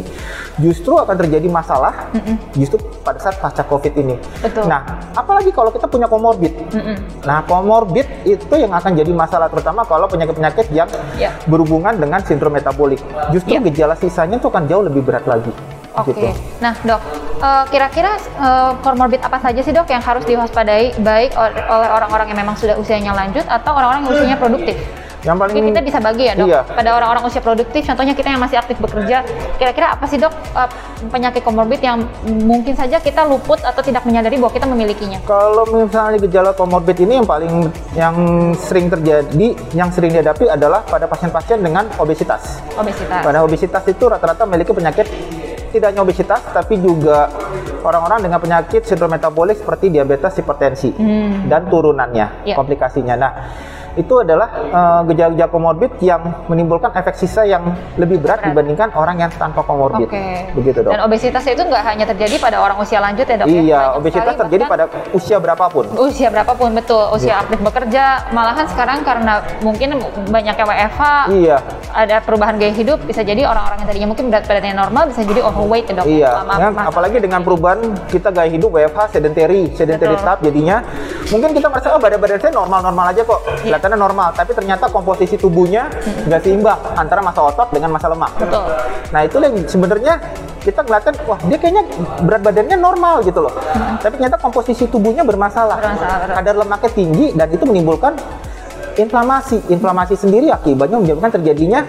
justru 0.62 0.94
akan 0.94 1.16
terjadi 1.18 1.50
masalah 1.50 2.06
hmm. 2.14 2.54
justru 2.54 2.78
pada 3.02 3.18
saat 3.18 3.42
pasca 3.42 3.66
covid 3.66 3.90
ini 3.99 4.14
Betul. 4.38 4.71
nah 4.71 5.02
apalagi 5.18 5.50
kalau 5.50 5.75
kita 5.75 5.90
punya 5.90 6.06
komorbid 6.06 6.54
hmm. 6.71 7.26
nah 7.26 7.42
komorbid 7.42 8.06
itu 8.23 8.54
yang 8.54 8.71
akan 8.71 8.94
jadi 8.94 9.11
masalah 9.11 9.50
terutama 9.50 9.82
kalau 9.82 10.06
penyakit-penyakit 10.06 10.71
yang 10.71 10.87
yeah. 11.18 11.35
berhubungan 11.50 11.99
dengan 11.99 12.23
sindrom 12.23 12.54
metabolik 12.54 13.02
justru 13.35 13.59
yeah. 13.59 13.64
gejala 13.66 13.94
sisanya 13.99 14.38
itu 14.38 14.47
akan 14.47 14.71
jauh 14.71 14.87
lebih 14.87 15.02
berat 15.02 15.26
lagi 15.26 15.50
Oke. 15.93 16.17
Okay. 16.17 16.33
Gitu. 16.33 16.41
Nah, 16.65 16.75
Dok, 16.81 17.03
uh, 17.43 17.65
kira-kira 17.69 18.17
uh, 18.41 18.73
komorbid 18.81 19.21
apa 19.21 19.39
saja 19.41 19.61
sih, 19.61 19.73
Dok, 19.75 19.89
yang 19.93 20.01
harus 20.01 20.25
diwaspadai 20.25 20.97
baik 21.05 21.37
oleh 21.37 21.63
orang-orang 21.69 22.33
yang 22.33 22.39
memang 22.41 22.57
sudah 22.57 22.77
usianya 22.81 23.13
lanjut 23.13 23.45
atau 23.45 23.77
orang-orang 23.77 24.01
yang 24.05 24.11
usianya 24.13 24.39
produktif? 24.41 24.77
Yang 25.23 25.39
paling 25.39 25.55
Mungkin 25.55 25.71
kita 25.71 25.83
bisa 25.87 25.99
bagi 26.03 26.25
ya, 26.27 26.35
Dok. 26.35 26.49
Iya. 26.51 26.61
Pada 26.67 26.91
orang-orang 26.99 27.23
usia 27.31 27.39
produktif, 27.39 27.87
contohnya 27.87 28.15
kita 28.17 28.29
yang 28.35 28.43
masih 28.43 28.59
aktif 28.59 28.75
bekerja, 28.83 29.23
kira-kira 29.55 29.95
apa 29.95 30.05
sih, 30.11 30.19
Dok, 30.19 30.35
uh, 30.57 30.69
penyakit 31.15 31.43
komorbid 31.47 31.79
yang 31.79 32.03
mungkin 32.27 32.75
saja 32.75 32.99
kita 32.99 33.23
luput 33.31 33.63
atau 33.63 33.83
tidak 33.85 34.03
menyadari 34.03 34.41
bahwa 34.41 34.51
kita 34.51 34.67
memilikinya? 34.67 35.23
Kalau 35.23 35.63
misalnya 35.71 36.19
gejala 36.19 36.51
komorbid 36.59 36.99
ini 37.07 37.23
yang 37.23 37.29
paling 37.29 37.71
yang 37.95 38.17
sering 38.59 38.91
terjadi, 38.91 39.49
yang 39.77 39.95
sering 39.95 40.11
dihadapi 40.11 40.51
adalah 40.51 40.83
pada 40.83 41.07
pasien-pasien 41.07 41.63
dengan 41.63 41.87
obesitas. 42.03 42.59
Obesitas. 42.75 43.23
Pada 43.23 43.47
obesitas 43.47 43.83
itu 43.87 44.05
rata-rata 44.11 44.43
memiliki 44.49 44.75
penyakit 44.75 45.07
tidak 45.73 45.97
hanya 45.97 46.05
obesitas 46.05 46.45
tapi 46.52 46.76
juga 46.76 47.33
orang-orang 47.83 48.29
dengan 48.29 48.38
penyakit 48.38 48.85
sindrom 48.87 49.11
metabolik 49.11 49.59
seperti 49.59 49.91
diabetes, 49.91 50.38
hipertensi 50.38 50.93
hmm. 50.95 51.50
dan 51.50 51.67
turunannya, 51.67 52.47
yeah. 52.47 52.57
komplikasinya. 52.57 53.14
Nah, 53.19 53.33
itu 53.95 54.15
adalah 54.25 54.49
uh, 54.73 55.01
gejala-gejala 55.05 55.51
komorbid 55.53 55.93
yang 56.01 56.23
menimbulkan 56.49 56.97
efek 56.97 57.13
sisa 57.21 57.45
yang 57.45 57.77
lebih 58.01 58.25
berat, 58.25 58.41
berat. 58.41 58.49
dibandingkan 58.53 58.89
orang 58.97 59.21
yang 59.21 59.31
tanpa 59.37 59.61
komorbid. 59.61 60.09
Okay. 60.09 60.49
Begitu 60.57 60.81
dok. 60.81 60.93
Dan 60.97 61.05
obesitas 61.05 61.45
itu 61.45 61.61
nggak 61.61 61.85
hanya 61.85 62.05
terjadi 62.09 62.41
pada 62.41 62.57
orang 62.65 62.81
usia 62.81 63.05
lanjut 63.05 63.29
ya 63.29 63.37
dok? 63.37 63.47
Ya? 63.49 63.53
Iya, 63.53 63.61
ya? 63.69 63.81
obesitas 64.01 64.35
terjadi 64.37 64.65
pada 64.65 64.85
usia 65.13 65.37
berapapun. 65.37 65.85
Usia 66.01 66.29
berapapun 66.33 66.73
betul. 66.73 67.05
Usia 67.13 67.37
yeah. 67.37 67.43
aktif 67.45 67.59
bekerja, 67.61 68.05
malahan 68.33 68.67
sekarang 68.73 69.05
karena 69.05 69.45
mungkin 69.61 70.01
banyaknya 70.33 70.65
WFH, 70.65 71.03
iya. 71.37 71.57
ada 71.93 72.17
perubahan 72.25 72.57
gaya 72.57 72.73
hidup, 72.73 73.05
bisa 73.05 73.21
jadi 73.21 73.45
orang-orang 73.45 73.85
yang 73.85 73.89
tadinya 73.93 74.09
mungkin 74.09 74.25
berat 74.33 74.45
badannya 74.49 74.77
normal 74.77 75.03
bisa 75.13 75.21
jadi 75.29 75.41
overweight 75.45 75.87
ya 75.93 75.95
dok. 76.01 76.07
Iya. 76.09 76.31
Dengan, 76.49 76.73
apalagi 76.89 77.17
dengan 77.21 77.41
perubahan 77.45 77.81
kita 78.09 78.33
gaya 78.33 78.49
hidup 78.49 78.73
WFH 78.73 79.01
sedentary, 79.13 79.69
sedentary 79.77 80.17
type 80.17 80.41
jadinya 80.41 80.81
mungkin 81.29 81.53
kita 81.53 81.67
merasa 81.69 81.93
oh 81.93 82.01
badan-badan 82.01 82.41
saya 82.41 82.53
normal-normal 82.57 83.05
aja 83.13 83.23
kok, 83.27 83.41
yeah. 83.67 83.82
Kelihatannya 83.83 83.99
normal, 83.99 84.29
tapi 84.31 84.55
ternyata 84.55 84.87
komposisi 84.95 85.35
tubuhnya 85.35 85.91
nggak 86.31 86.41
seimbang 86.47 86.79
antara 86.95 87.19
masa 87.19 87.51
otot 87.51 87.75
dengan 87.75 87.91
masa 87.91 88.07
lemak. 88.15 88.31
Betul. 88.39 88.62
Nah 89.11 89.21
itu 89.27 89.37
yang 89.43 89.55
sebenarnya 89.67 90.15
kita 90.62 90.87
ngeliatin 90.87 91.15
wah 91.27 91.39
dia 91.51 91.59
kayaknya 91.59 91.83
berat 92.23 92.43
badannya 92.47 92.79
normal 92.79 93.27
gitu 93.27 93.43
loh. 93.43 93.51
Hmm. 93.51 93.99
Tapi 93.99 94.23
ternyata 94.23 94.39
komposisi 94.39 94.87
tubuhnya 94.87 95.27
bermasalah. 95.27 95.83
bermasalah. 95.83 96.31
Kadar 96.39 96.55
lemaknya 96.62 96.91
tinggi 96.95 97.27
dan 97.35 97.51
itu 97.51 97.65
menimbulkan 97.67 98.15
inflamasi. 98.95 99.59
Inflamasi 99.67 100.15
sendiri 100.15 100.55
akibatnya 100.55 101.03
menyebabkan 101.03 101.43
terjadinya 101.43 101.83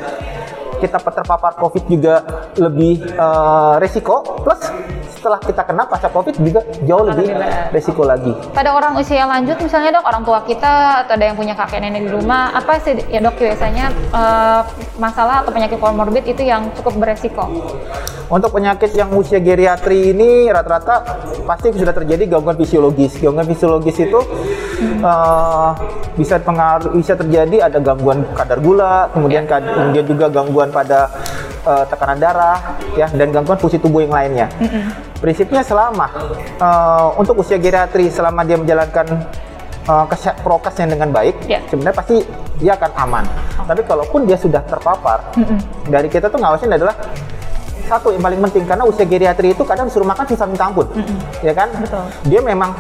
kita 0.84 1.00
terpapar 1.00 1.56
COVID 1.56 1.84
juga 1.88 2.16
lebih 2.60 3.00
uh, 3.16 3.80
resiko, 3.80 4.44
plus 4.44 4.60
setelah 5.24 5.40
kita 5.40 5.64
kena 5.64 5.88
pasca 5.88 6.12
COVID 6.12 6.36
juga 6.44 6.60
jauh 6.84 7.08
lebih, 7.08 7.32
lebih 7.32 7.72
resiko 7.72 8.04
lagi. 8.04 8.36
Pada 8.52 8.76
orang 8.76 9.00
usia 9.00 9.24
lanjut 9.24 9.56
misalnya 9.64 9.96
dok, 9.96 10.04
orang 10.04 10.28
tua 10.28 10.44
kita 10.44 11.08
atau 11.08 11.16
ada 11.16 11.32
yang 11.32 11.40
punya 11.40 11.56
kakek 11.56 11.80
nenek 11.80 12.04
di 12.04 12.12
rumah, 12.12 12.52
apa 12.52 12.76
sih 12.84 13.00
ya 13.08 13.24
dok 13.24 13.40
biasanya 13.40 13.96
uh, 14.12 14.68
masalah 15.00 15.48
atau 15.48 15.56
penyakit 15.56 15.80
komorbid 15.80 16.28
itu 16.28 16.44
yang 16.44 16.68
cukup 16.76 17.00
beresiko? 17.00 17.48
Untuk 18.28 18.52
penyakit 18.52 18.92
yang 19.00 19.16
usia 19.16 19.40
geriatri 19.40 20.12
ini 20.12 20.52
rata-rata 20.52 21.24
pasti 21.48 21.72
sudah 21.72 21.96
terjadi 21.96 22.28
gangguan 22.28 22.60
fisiologis. 22.60 23.16
Gangguan 23.24 23.48
fisiologis 23.48 23.96
itu 24.04 24.20
hmm. 24.20 25.00
uh, 25.06 25.72
bisa 26.20 26.42
pengaruh 26.42 26.98
bisa 26.98 27.16
terjadi 27.16 27.70
ada 27.70 27.80
gangguan 27.80 28.26
kadar 28.36 28.60
gula, 28.60 29.08
kemudian 29.14 29.48
ya. 29.48 29.62
kemudian 29.62 30.06
juga 30.10 30.26
gangguan 30.34 30.73
pada 30.74 31.14
uh, 31.64 31.86
tekanan 31.86 32.18
darah 32.18 32.60
ya 32.98 33.08
dan 33.14 33.30
gangguan 33.30 33.58
fungsi 33.62 33.78
tubuh 33.78 34.02
yang 34.02 34.14
lainnya. 34.14 34.48
Mm 34.58 34.68
-hmm. 34.68 34.84
Prinsipnya 35.22 35.62
selama 35.64 36.10
uh, 36.60 37.16
untuk 37.16 37.40
usia 37.40 37.62
geriatri 37.62 38.12
selama 38.12 38.44
dia 38.44 38.58
menjalankan 38.60 39.08
uh, 39.88 40.06
prokesnya 40.44 40.92
dengan 40.98 41.16
baik, 41.16 41.48
yeah. 41.48 41.64
sebenarnya 41.72 41.96
pasti 41.96 42.16
dia 42.60 42.76
akan 42.76 42.92
aman. 43.08 43.26
Oh. 43.62 43.66
Tapi 43.70 43.82
kalaupun 43.88 44.28
dia 44.28 44.36
sudah 44.36 44.60
terpapar, 44.68 45.24
mm 45.38 45.46
-hmm. 45.46 45.60
dari 45.88 46.08
kita 46.12 46.28
tuh 46.28 46.40
ngawasin 46.42 46.74
adalah 46.74 46.96
satu 47.88 48.16
yang 48.16 48.24
paling 48.24 48.40
penting 48.50 48.64
karena 48.64 48.84
usia 48.88 49.04
geriatri 49.04 49.52
itu 49.52 49.64
kadang 49.68 49.92
disuruh 49.92 50.08
makan 50.08 50.26
susah 50.28 50.48
minta 50.48 50.68
ampun, 50.68 50.88
mm 50.92 51.04
-hmm. 51.04 51.18
ya 51.44 51.54
kan? 51.56 51.70
Betul. 51.72 52.04
Dia 52.28 52.42
memang 52.44 52.72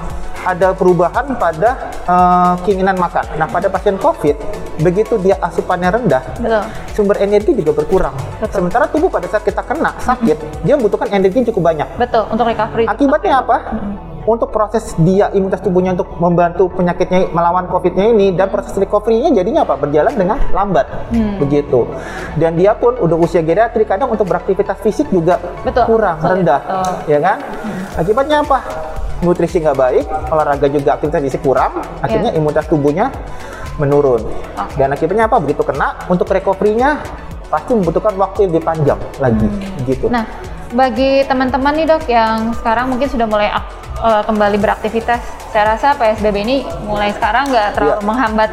ada 0.43 0.75
perubahan 0.75 1.35
pada 1.39 1.91
uh, 2.05 2.53
keinginan 2.67 2.99
makan. 2.99 3.25
Nah, 3.39 3.47
pada 3.47 3.67
pasien 3.71 3.95
COVID, 3.95 4.35
begitu 4.83 5.15
dia 5.23 5.39
asupannya 5.39 5.89
rendah, 5.89 6.23
Betul. 6.39 6.63
sumber 6.93 7.17
energi 7.23 7.55
juga 7.55 7.71
berkurang. 7.71 8.15
Betul. 8.43 8.67
Sementara 8.67 8.85
tubuh 8.91 9.07
pada 9.07 9.25
saat 9.31 9.43
kita 9.47 9.63
kena 9.63 9.95
sakit, 10.03 10.37
mm 10.37 10.47
-hmm. 10.47 10.63
dia 10.67 10.73
membutuhkan 10.75 11.09
energi 11.11 11.47
cukup 11.49 11.73
banyak. 11.73 11.87
Betul, 11.95 12.27
untuk 12.29 12.45
recovery. 12.45 12.85
Akibatnya 12.87 13.41
apa? 13.41 13.57
Mm 13.71 13.79
-hmm 13.79 14.12
untuk 14.23 14.49
proses 14.55 14.95
dia 15.03 15.27
imunitas 15.35 15.59
tubuhnya 15.59 15.95
untuk 15.95 16.07
membantu 16.15 16.71
penyakitnya 16.71 17.31
melawan 17.35 17.67
covidnya 17.67 18.11
ini 18.11 18.31
dan 18.31 18.47
proses 18.47 18.71
recovery-nya 18.79 19.35
jadinya 19.35 19.67
apa 19.67 19.75
berjalan 19.75 20.13
dengan 20.15 20.37
lambat 20.55 20.87
hmm. 21.11 21.43
begitu 21.43 21.87
dan 22.39 22.55
dia 22.55 22.71
pun 22.75 22.95
udah 22.95 23.17
usia 23.19 23.43
geriatrik 23.43 23.87
kadang 23.87 24.07
untuk 24.11 24.27
beraktivitas 24.27 24.79
fisik 24.79 25.11
juga 25.11 25.39
betul. 25.67 25.83
kurang 25.91 26.23
betul. 26.23 26.31
rendah 26.39 26.61
betul. 26.63 26.93
ya 27.11 27.19
kan 27.19 27.37
hmm. 27.39 27.99
akibatnya 27.99 28.37
apa 28.47 28.59
nutrisi 29.23 29.57
nggak 29.59 29.77
baik 29.77 30.05
olahraga 30.31 30.67
juga 30.71 30.89
aktivitas 30.99 31.21
fisik 31.23 31.41
kurang 31.43 31.79
akhirnya 31.99 32.31
yeah. 32.31 32.39
imunitas 32.39 32.67
tubuhnya 32.67 33.11
menurun 33.81 34.23
okay. 34.55 34.77
dan 34.79 34.93
akibatnya 34.93 35.25
apa 35.27 35.41
begitu 35.43 35.65
kena 35.65 35.97
untuk 36.07 36.29
recovery-nya 36.29 37.01
pasti 37.51 37.75
membutuhkan 37.75 38.13
waktu 38.17 38.47
yang 38.47 38.49
lebih 38.55 38.65
panjang 38.65 38.99
lagi 39.19 39.47
hmm. 39.47 39.83
gitu 39.87 40.07
nah 40.07 40.23
bagi 40.73 41.21
teman-teman 41.29 41.73
nih 41.77 41.85
dok 41.85 42.03
yang 42.09 42.51
sekarang 42.57 42.89
mungkin 42.89 43.05
sudah 43.05 43.29
mulai 43.29 43.53
uh, 44.01 44.25
kembali 44.25 44.57
beraktivitas. 44.57 45.21
Saya 45.53 45.77
rasa 45.77 45.93
PSBB 45.93 46.35
ini 46.41 46.57
mulai 46.89 47.13
sekarang 47.13 47.53
nggak 47.53 47.77
terlalu 47.77 47.93
yeah. 47.93 48.05
menghambat 48.05 48.49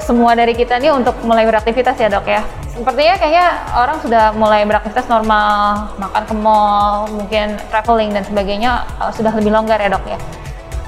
semua 0.00 0.32
dari 0.32 0.56
kita 0.56 0.80
nih 0.80 0.92
untuk 0.92 1.12
mulai 1.24 1.44
beraktivitas 1.44 2.00
ya 2.00 2.08
dok 2.08 2.24
ya. 2.24 2.40
Sepertinya 2.74 3.14
kayaknya 3.20 3.46
orang 3.76 3.96
sudah 4.02 4.24
mulai 4.34 4.66
beraktivitas 4.66 5.06
normal, 5.06 5.94
makan 6.00 6.22
ke 6.26 6.34
mall, 6.34 7.06
mungkin 7.12 7.54
traveling 7.70 8.10
dan 8.10 8.24
sebagainya 8.24 8.82
uh, 8.98 9.12
sudah 9.12 9.30
lebih 9.36 9.52
longgar 9.52 9.78
ya 9.78 9.92
dok 9.92 10.04
ya. 10.08 10.18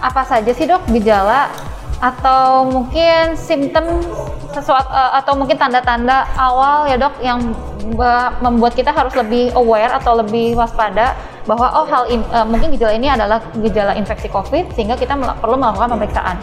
Apa 0.01 0.25
saja 0.25 0.51
sih 0.57 0.65
dok 0.65 0.89
gejala 0.89 1.53
atau 1.97 2.69
mungkin 2.69 3.33
simptom 3.37 4.05
sesuatu 4.53 4.89
uh, 4.93 5.17
atau 5.17 5.33
mungkin 5.37 5.57
tanda-tanda 5.57 6.29
awal 6.37 6.89
ya 6.89 6.97
dok 7.01 7.17
yang 7.25 7.41
membuat 8.43 8.75
kita 8.75 8.91
harus 8.91 9.15
lebih 9.15 9.55
aware 9.55 9.93
atau 9.95 10.19
lebih 10.19 10.59
waspada 10.59 11.15
bahwa 11.47 11.71
oh 11.71 11.87
hal 11.87 12.05
in, 12.11 12.21
uh, 12.35 12.43
mungkin 12.43 12.75
gejala 12.75 12.93
ini 12.99 13.09
adalah 13.09 13.39
gejala 13.63 13.95
infeksi 13.95 14.27
COVID 14.29 14.75
sehingga 14.75 14.99
kita 14.99 15.15
perlu 15.39 15.57
melakukan 15.57 15.95
pemeriksaan. 15.95 16.37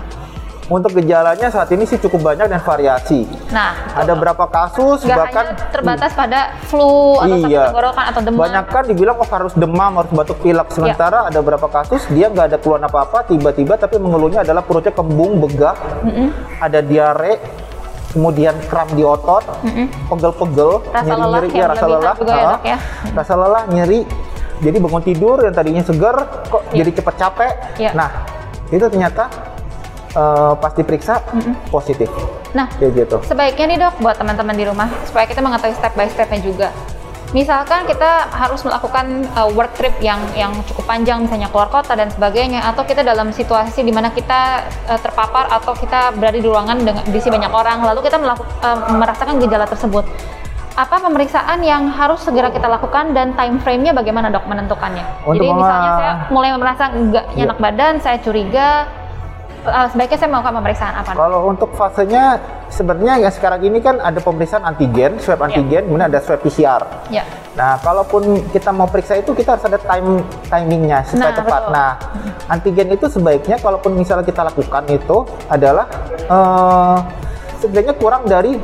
Untuk 0.72 0.96
gejalanya 0.96 1.51
saat 1.51 1.67
ini 1.75 1.84
sih 1.84 2.00
cukup 2.00 2.32
banyak 2.32 2.48
dan 2.48 2.63
variasi. 2.63 3.27
Nah, 3.51 3.75
ada 4.00 4.15
berapa 4.15 4.48
kasus 4.48 5.03
Gak 5.03 5.20
bahkan 5.20 5.46
hanya 5.51 5.72
terbatas 5.75 6.12
hmm. 6.15 6.22
pada 6.24 6.39
flu 6.72 7.20
atau 7.20 7.36
iya. 7.36 7.43
sakit 7.43 7.60
tenggorokan 7.67 8.05
atau 8.08 8.22
demam. 8.24 8.41
Banyak 8.48 8.65
kan 8.72 8.84
dibilang 8.88 9.15
oh 9.20 9.27
harus 9.27 9.53
demam, 9.60 9.91
harus 10.00 10.12
batuk 10.15 10.39
pilek. 10.39 10.67
Iya. 10.72 10.75
Sementara 10.79 11.20
ya. 11.27 11.29
ada 11.36 11.39
berapa 11.43 11.67
kasus 11.67 12.08
dia 12.15 12.32
nggak 12.32 12.46
ada 12.55 12.58
keluhan 12.63 12.84
apa-apa, 12.88 13.27
tiba-tiba 13.27 13.75
tapi 13.75 14.00
mengeluhnya 14.00 14.48
adalah 14.48 14.63
perutnya 14.63 14.96
kembung, 14.96 15.43
begah, 15.43 15.75
mm 16.00 16.12
-hmm. 16.15 16.27
ada 16.63 16.79
diare, 16.79 17.34
kemudian 18.15 18.55
kram 18.72 18.88
di 18.96 19.03
otot, 19.03 19.43
pegel-pegel, 20.08 20.72
nyeri-nyeri, 20.96 21.50
ya 21.51 21.65
rasa 21.67 21.86
lelah, 21.91 22.15
ya, 22.24 22.55
ya. 22.63 22.77
rasa 23.12 23.34
lelah, 23.36 23.63
nyeri, 23.67 24.08
jadi 24.63 24.77
bangun 24.79 25.03
tidur 25.03 25.43
yang 25.43 25.51
tadinya 25.51 25.84
segar 25.84 26.48
kok 26.48 26.63
ya. 26.72 26.84
jadi 26.84 26.91
cepat 27.01 27.15
capek. 27.20 27.53
Ya. 27.75 27.91
Nah, 27.91 28.10
itu 28.72 28.86
ternyata 28.88 29.27
uh, 30.15 30.53
pas 30.58 30.74
diperiksa 30.74 31.20
mm-hmm. 31.20 31.53
positif. 31.70 32.10
Nah, 32.53 32.70
kayak 32.77 33.05
gitu. 33.05 33.17
Sebaiknya 33.25 33.65
nih 33.70 33.77
dok 33.82 33.96
buat 34.01 34.15
teman-teman 34.17 34.55
di 34.55 34.65
rumah 34.65 34.89
supaya 35.05 35.25
kita 35.25 35.41
mengetahui 35.41 35.75
step 35.77 35.93
by 35.98 36.08
stepnya 36.10 36.41
juga. 36.41 36.70
Misalkan 37.34 37.89
kita 37.89 38.29
harus 38.29 38.62
melakukan 38.62 39.25
uh, 39.34 39.50
work 39.58 39.74
trip 39.74 39.98
yang 40.05 40.22
yang 40.38 40.53
cukup 40.70 40.86
panjang, 40.86 41.25
misalnya 41.25 41.50
keluar 41.50 41.65
kota 41.65 41.98
dan 41.98 42.13
sebagainya, 42.13 42.62
atau 42.62 42.86
kita 42.86 43.01
dalam 43.01 43.34
situasi 43.34 43.82
di 43.82 43.89
mana 43.89 44.13
kita 44.13 44.70
uh, 44.86 45.00
terpapar 45.01 45.50
atau 45.50 45.74
kita 45.74 46.13
berada 46.13 46.38
di 46.38 46.46
ruangan 46.46 46.86
dengan 46.86 47.01
diisi 47.10 47.34
banyak 47.34 47.50
orang, 47.50 47.82
lalu 47.82 48.05
kita 48.05 48.22
melakukan 48.22 48.53
uh, 48.62 48.77
merasakan 49.01 49.41
gejala 49.41 49.65
tersebut 49.65 50.05
apa 50.74 50.98
pemeriksaan 50.98 51.62
yang 51.62 51.86
harus 51.86 52.25
segera 52.25 52.50
kita 52.50 52.65
lakukan 52.65 53.13
dan 53.13 53.38
time 53.38 53.62
frame-nya 53.62 53.93
bagaimana 53.93 54.34
dok 54.34 54.50
menentukannya? 54.50 55.05
Untuk 55.22 55.46
Jadi 55.46 55.53
misalnya 55.53 55.91
saya 56.01 56.13
mulai 56.34 56.50
merasa 56.58 56.84
nggak 56.89 57.25
iya. 57.29 57.38
nyenak 57.38 57.60
badan, 57.62 57.93
saya 58.01 58.17
curiga, 58.25 58.89
uh, 59.65 59.88
sebaiknya 59.89 60.17
saya 60.20 60.29
melakukan 60.29 60.55
pemeriksaan 60.60 60.93
apa? 60.93 61.12
Kalau 61.15 61.39
untuk 61.50 61.70
fasenya 61.75 62.38
sebenarnya 62.70 63.13
yang 63.27 63.34
sekarang 63.34 63.62
ini 63.63 63.79
kan 63.79 64.00
ada 64.00 64.20
pemeriksaan 64.20 64.63
antigen, 64.65 65.17
swab 65.20 65.39
iya. 65.41 65.46
antigen, 65.50 65.72
yeah. 65.72 65.84
kemudian 65.88 66.08
ada 66.10 66.20
swab 66.20 66.39
PCR. 66.43 66.82
Yeah. 67.10 67.25
Nah, 67.53 67.77
kalaupun 67.86 68.50
kita 68.50 68.74
mau 68.74 68.89
periksa 68.89 69.22
itu 69.22 69.32
kita 69.38 69.58
harus 69.58 69.65
ada 69.70 69.77
time 69.77 70.25
timingnya 70.50 71.05
supaya 71.05 71.29
nah, 71.29 71.38
tepat. 71.38 71.62
Betul. 71.62 71.75
Nah, 71.77 71.91
antigen 72.50 72.88
itu 72.89 73.05
sebaiknya 73.05 73.58
kalaupun 73.62 73.91
misalnya 73.93 74.25
kita 74.25 74.41
lakukan 74.41 74.84
itu 74.89 75.17
adalah 75.48 75.86
uh, 76.27 76.98
sebenarnya 77.62 77.93
kurang 77.96 78.25
dari 78.25 78.58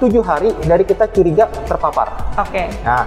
tujuh 0.00 0.24
hari 0.24 0.50
dari 0.64 0.82
kita 0.82 1.12
curiga 1.12 1.46
terpapar. 1.68 2.08
Oke. 2.40 2.66
Okay. 2.66 2.66
Nah, 2.82 3.04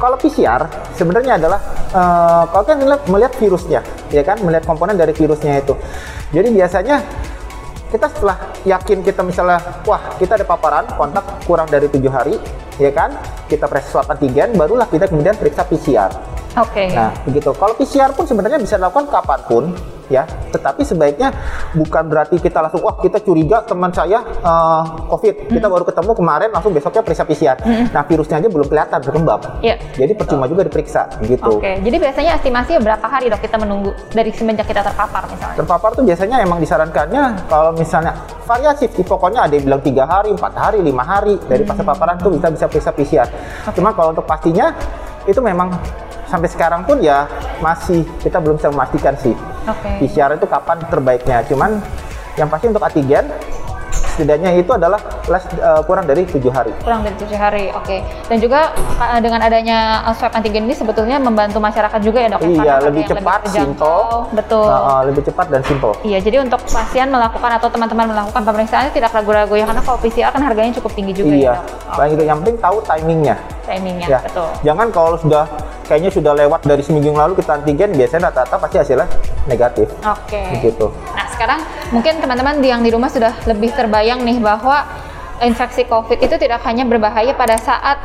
kalau 0.00 0.16
PCR 0.16 0.64
sebenarnya 0.96 1.36
adalah 1.36 1.60
uh, 1.92 2.44
kalau 2.48 2.64
kan 2.64 2.80
melihat, 2.80 3.02
melihat 3.12 3.32
virusnya, 3.36 3.80
ya 4.08 4.24
kan, 4.24 4.40
melihat 4.40 4.64
komponen 4.64 4.96
dari 4.96 5.12
virusnya 5.12 5.60
itu. 5.60 5.76
Jadi 6.32 6.48
biasanya 6.48 7.04
kita 7.92 8.06
setelah 8.08 8.38
yakin 8.64 9.04
kita 9.04 9.20
misalnya, 9.20 9.60
wah 9.84 10.16
kita 10.16 10.40
ada 10.40 10.46
paparan, 10.48 10.88
kontak 10.96 11.44
kurang 11.44 11.68
dari 11.68 11.92
tujuh 11.92 12.08
hari, 12.08 12.40
ya 12.80 12.88
kan, 12.96 13.12
kita 13.50 13.68
periksa 13.68 14.00
swab 14.00 14.08
antigen, 14.08 14.56
barulah 14.56 14.88
kita 14.88 15.04
kemudian 15.04 15.36
periksa 15.36 15.68
PCR. 15.68 16.08
Oke. 16.58 16.88
Okay. 16.88 16.88
Nah, 16.96 17.12
begitu. 17.28 17.52
Kalau 17.54 17.74
PCR 17.76 18.10
pun 18.16 18.24
sebenarnya 18.26 18.58
bisa 18.58 18.80
dilakukan 18.80 19.06
kapan 19.06 19.40
pun, 19.46 19.64
ya. 20.10 20.26
Tetapi 20.26 20.82
sebaiknya 20.82 21.30
bukan 21.72 22.04
berarti 22.10 22.36
kita 22.42 22.58
langsung 22.60 22.82
wah 22.82 22.98
kita 22.98 23.22
curiga 23.22 23.62
teman 23.62 23.94
saya 23.94 24.20
uh, 24.42 24.82
COVID, 25.08 25.46
hmm. 25.46 25.52
kita 25.54 25.66
baru 25.70 25.84
ketemu 25.86 26.12
kemarin 26.18 26.48
langsung 26.50 26.74
besoknya 26.74 27.00
periksa 27.06 27.24
PCR. 27.24 27.56
Hmm. 27.62 27.86
Nah 27.94 28.02
virusnya 28.04 28.42
aja 28.42 28.48
belum 28.50 28.66
kelihatan 28.66 28.98
berkembang. 29.06 29.40
Iya. 29.62 29.78
Jadi 29.94 30.12
percuma 30.18 30.44
juga 30.50 30.66
diperiksa 30.66 31.06
gitu. 31.24 31.62
Oke. 31.62 31.78
Jadi 31.80 31.96
biasanya 31.96 32.36
estimasi 32.36 32.76
berapa 32.82 33.06
hari 33.06 33.30
dok 33.30 33.40
kita 33.40 33.56
menunggu 33.56 33.94
dari 34.10 34.34
semenjak 34.34 34.66
kita 34.66 34.82
terpapar 34.82 35.30
misalnya? 35.30 35.56
Terpapar 35.56 35.90
tuh 35.94 36.04
biasanya 36.04 36.36
emang 36.42 36.58
disarankannya 36.58 37.22
kalau 37.46 37.70
misalnya 37.72 38.12
variatif, 38.44 38.90
pokoknya 39.06 39.46
ada 39.46 39.54
yang 39.54 39.64
bilang 39.70 39.82
tiga 39.86 40.04
hari, 40.10 40.34
empat 40.34 40.52
hari, 40.58 40.82
lima 40.82 41.06
hari 41.06 41.38
dari 41.46 41.62
fase 41.62 41.86
hmm. 41.86 41.90
paparan 41.94 42.18
tuh 42.18 42.34
bisa 42.34 42.50
bisa 42.50 42.66
periksa 42.66 42.90
PCR. 42.90 43.28
Okay. 43.70 43.78
Cuma 43.78 43.94
kalau 43.94 44.10
untuk 44.10 44.26
pastinya 44.26 44.74
itu 45.28 45.38
memang 45.38 45.70
sampai 46.30 46.46
sekarang 46.46 46.86
pun 46.86 47.02
ya 47.02 47.26
masih 47.58 48.06
kita 48.22 48.38
belum 48.38 48.56
bisa 48.56 48.70
memastikan 48.70 49.18
sih 49.18 49.34
okay. 49.66 50.06
PCR 50.06 50.38
itu 50.38 50.46
kapan 50.46 50.78
terbaiknya. 50.86 51.42
Cuman 51.50 51.82
yang 52.38 52.46
pasti 52.46 52.70
untuk 52.70 52.86
antigen 52.86 53.26
setidaknya 54.14 54.50
itu 54.58 54.70
adalah 54.74 55.00
less, 55.30 55.46
uh, 55.62 55.80
kurang 55.86 56.04
dari 56.04 56.26
tujuh 56.26 56.50
hari. 56.50 56.74
Kurang 56.82 57.06
dari 57.06 57.16
tujuh 57.18 57.38
hari, 57.38 57.70
oke. 57.72 57.86
Okay. 57.86 58.00
Dan 58.26 58.38
juga 58.42 58.74
dengan 59.24 59.40
adanya 59.40 60.04
swab 60.14 60.34
antigen 60.34 60.66
ini 60.66 60.74
sebetulnya 60.74 61.16
membantu 61.16 61.62
masyarakat 61.62 62.00
juga 62.02 62.18
ya 62.20 62.28
dok? 62.34 62.40
Ya? 62.42 62.48
Iya, 62.50 62.74
lebih 62.90 63.02
cepat, 63.08 63.40
simple. 63.48 64.28
Betul. 64.34 64.66
Uh, 64.66 64.76
uh, 64.76 65.00
lebih 65.06 65.22
cepat 65.24 65.46
dan 65.48 65.62
simple. 65.64 65.94
Iya, 66.02 66.18
jadi 66.20 66.42
untuk 66.42 66.60
pasien 66.68 67.08
melakukan 67.08 67.50
atau 67.56 67.68
teman-teman 67.70 68.10
melakukan 68.10 68.42
pemeriksaan 68.42 68.90
tidak 68.90 69.14
ragu-ragu 69.14 69.54
ya 69.54 69.64
karena 69.64 69.82
kalau 69.82 69.98
PCR 70.02 70.30
kan 70.34 70.42
harganya 70.42 70.72
cukup 70.76 70.92
tinggi 70.92 71.12
juga 71.14 71.34
iya. 71.34 71.54
ya 71.54 71.58
dok. 71.58 71.64
Iya, 72.00 72.04
itu 72.12 72.22
yang 72.26 72.38
penting 72.42 72.56
tahu 72.58 72.76
timingnya. 72.84 73.36
Timingnya, 73.64 74.06
ya. 74.10 74.18
betul. 74.26 74.48
Jangan 74.66 74.86
kalau 74.90 75.14
sudah 75.20 75.44
kayaknya 75.86 76.10
sudah 76.10 76.32
lewat 76.34 76.60
dari 76.66 76.82
seminggu 76.86 77.10
yang 77.10 77.18
lalu 77.18 77.38
kita 77.42 77.58
antigen 77.58 77.90
biasanya 77.94 78.30
rata-rata 78.30 78.56
pasti 78.62 78.76
hasilnya 78.78 79.06
negatif. 79.50 79.86
Oke. 80.06 80.38
Okay. 80.38 80.46
Begitu. 80.58 80.86
Nah 81.14 81.29
sekarang 81.40 81.64
mungkin 81.88 82.20
teman-teman 82.20 82.60
yang 82.60 82.84
di 82.84 82.92
rumah 82.92 83.08
sudah 83.08 83.32
lebih 83.48 83.72
terbayang 83.72 84.20
nih 84.20 84.36
bahwa 84.44 84.84
infeksi 85.40 85.88
COVID 85.88 86.20
itu 86.20 86.36
tidak 86.36 86.60
hanya 86.68 86.84
berbahaya 86.84 87.32
pada 87.32 87.56
saat 87.56 87.96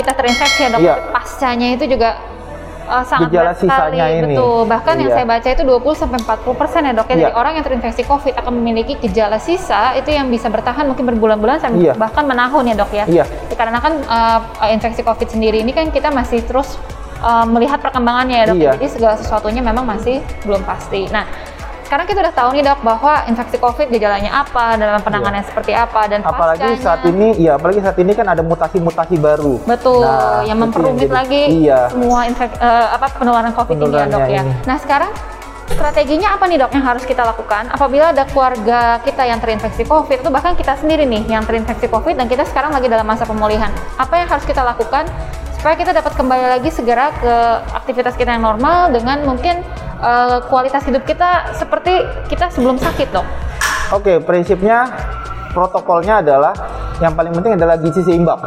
kita 0.00 0.16
terinfeksi 0.16 0.64
ya 0.64 0.68
dok, 0.72 0.80
iya. 0.80 0.96
pascanya 1.12 1.76
itu 1.76 1.84
juga 1.84 2.16
uh, 2.88 3.04
sangat 3.04 3.28
Gejala 3.28 3.52
sisanya 3.52 4.04
ini. 4.08 4.32
Betul. 4.32 4.64
Bahkan 4.64 4.94
iya. 4.96 5.02
yang 5.04 5.10
saya 5.12 5.26
baca 5.28 5.48
itu 5.52 5.62
20 5.68 6.00
sampai 6.00 6.18
40 6.24 6.56
persen 6.56 6.80
ya 6.88 6.92
dok 6.96 7.08
ya 7.12 7.12
iya. 7.12 7.24
dari 7.28 7.34
orang 7.36 7.52
yang 7.60 7.64
terinfeksi 7.68 8.02
COVID 8.08 8.34
akan 8.40 8.52
memiliki 8.56 8.96
gejala 8.96 9.36
sisa 9.36 9.92
itu 10.00 10.08
yang 10.08 10.32
bisa 10.32 10.48
bertahan 10.48 10.88
mungkin 10.88 11.04
berbulan-bulan 11.04 11.60
sampai 11.60 11.84
iya. 11.84 11.92
bahkan 11.92 12.24
menahun 12.24 12.64
ya 12.64 12.74
dok 12.80 12.92
ya. 12.96 13.04
Iya. 13.04 13.24
Karena 13.60 13.76
kan 13.84 13.92
uh, 14.08 14.40
infeksi 14.72 15.04
COVID 15.04 15.28
sendiri 15.28 15.60
ini 15.60 15.76
kan 15.76 15.92
kita 15.92 16.08
masih 16.08 16.40
terus 16.48 16.80
uh, 17.20 17.44
melihat 17.44 17.76
perkembangannya 17.84 18.36
ya 18.40 18.44
dok. 18.48 18.56
Iya. 18.56 18.70
Jadi 18.80 18.86
segala 18.88 19.14
sesuatunya 19.20 19.60
memang 19.60 19.84
masih 19.84 20.24
belum 20.48 20.64
pasti. 20.64 21.12
Nah, 21.12 21.28
sekarang 21.90 22.06
kita 22.06 22.22
udah 22.22 22.34
tahu 22.38 22.48
nih 22.54 22.62
dok 22.62 22.80
bahwa 22.86 23.14
infeksi 23.26 23.58
COVID 23.58 23.90
gejalanya 23.90 24.30
apa, 24.46 24.78
dalam 24.78 25.02
penanganannya 25.02 25.42
iya. 25.42 25.50
seperti 25.50 25.72
apa 25.74 26.06
dan 26.06 26.22
apalagi 26.22 26.62
pascanya. 26.62 26.86
saat 26.86 27.02
ini, 27.02 27.34
ya 27.34 27.58
apalagi 27.58 27.82
saat 27.82 27.98
ini 27.98 28.12
kan 28.14 28.30
ada 28.30 28.46
mutasi-mutasi 28.46 29.18
baru. 29.18 29.58
Betul, 29.66 30.06
nah, 30.06 30.46
yang 30.46 30.62
memperumit 30.62 31.10
lagi 31.10 31.66
iya. 31.66 31.90
semua 31.90 32.30
infek, 32.30 32.54
uh, 32.62 32.94
apa 32.94 33.10
penularan 33.18 33.50
COVID 33.58 33.74
ini 33.74 33.90
ya 33.90 34.06
dok 34.06 34.28
ya. 34.30 34.42
Nah 34.70 34.78
sekarang 34.78 35.10
strateginya 35.66 36.38
apa 36.38 36.46
nih 36.46 36.62
dok 36.62 36.70
yang 36.78 36.86
harus 36.86 37.02
kita 37.02 37.26
lakukan 37.26 37.74
apabila 37.74 38.14
ada 38.14 38.22
keluarga 38.30 39.02
kita 39.02 39.26
yang 39.26 39.42
terinfeksi 39.42 39.82
COVID 39.82 40.22
itu 40.22 40.30
bahkan 40.30 40.54
kita 40.54 40.78
sendiri 40.78 41.02
nih 41.10 41.26
yang 41.26 41.42
terinfeksi 41.42 41.90
COVID 41.90 42.14
dan 42.14 42.30
kita 42.30 42.46
sekarang 42.46 42.70
lagi 42.70 42.86
dalam 42.86 43.02
masa 43.02 43.26
pemulihan. 43.26 43.74
Apa 43.98 44.14
yang 44.14 44.30
harus 44.30 44.46
kita 44.46 44.62
lakukan 44.62 45.10
supaya 45.58 45.74
kita 45.74 45.90
dapat 45.90 46.14
kembali 46.14 46.54
lagi 46.54 46.70
segera 46.70 47.10
ke 47.18 47.34
aktivitas 47.74 48.14
kita 48.14 48.30
yang 48.38 48.46
normal 48.46 48.94
dengan 48.94 49.26
mungkin 49.26 49.66
uh, 50.00 50.38
kualitas 50.48 50.82
hidup 50.88 51.04
kita 51.04 51.54
seperti 51.54 52.04
kita 52.26 52.48
sebelum 52.50 52.80
sakit 52.80 53.08
dok. 53.12 53.26
Oke, 53.90 54.16
okay, 54.16 54.16
prinsipnya 54.18 54.88
protokolnya 55.52 56.24
adalah 56.24 56.54
yang 57.00 57.16
paling 57.16 57.32
penting 57.32 57.56
adalah 57.56 57.76
gizi 57.80 58.04
seimbang. 58.04 58.40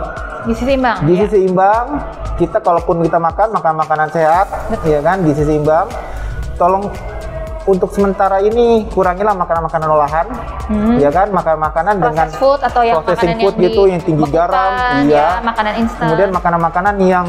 Gizi 0.50 0.64
seimbang. 0.68 0.98
Gizi 1.08 1.26
ya? 1.26 1.30
seimbang. 1.30 1.86
Kita 2.34 2.58
kalaupun 2.66 3.06
kita 3.06 3.22
makan 3.22 3.54
makan 3.54 3.74
makanan 3.78 4.10
sehat, 4.10 4.50
Betul. 4.74 4.98
ya 4.98 5.00
kan, 5.06 5.22
gizi 5.22 5.44
seimbang. 5.46 5.86
Tolong 6.58 6.90
untuk 7.64 7.90
sementara 7.96 8.44
ini 8.44 8.88
kurangilah 8.92 9.32
makanan-makanan 9.32 9.90
olahan, 9.90 10.28
hmm. 10.68 11.00
ya 11.00 11.10
kan, 11.10 11.32
makan-makanan 11.32 11.96
dengan 12.00 12.28
food 12.36 12.60
atau 12.60 12.82
yang 12.84 13.00
processing 13.00 13.40
food 13.40 13.56
yang 13.56 13.64
gitu 13.72 13.82
yang 13.88 14.02
tinggi 14.04 14.24
bekutan, 14.28 14.52
garam, 14.52 14.72
iya. 15.08 15.16
Ya, 15.16 15.30
makanan 15.40 15.74
instan. 15.80 16.04
Kemudian 16.12 16.30
makanan-makanan 16.36 16.96
yang 17.08 17.28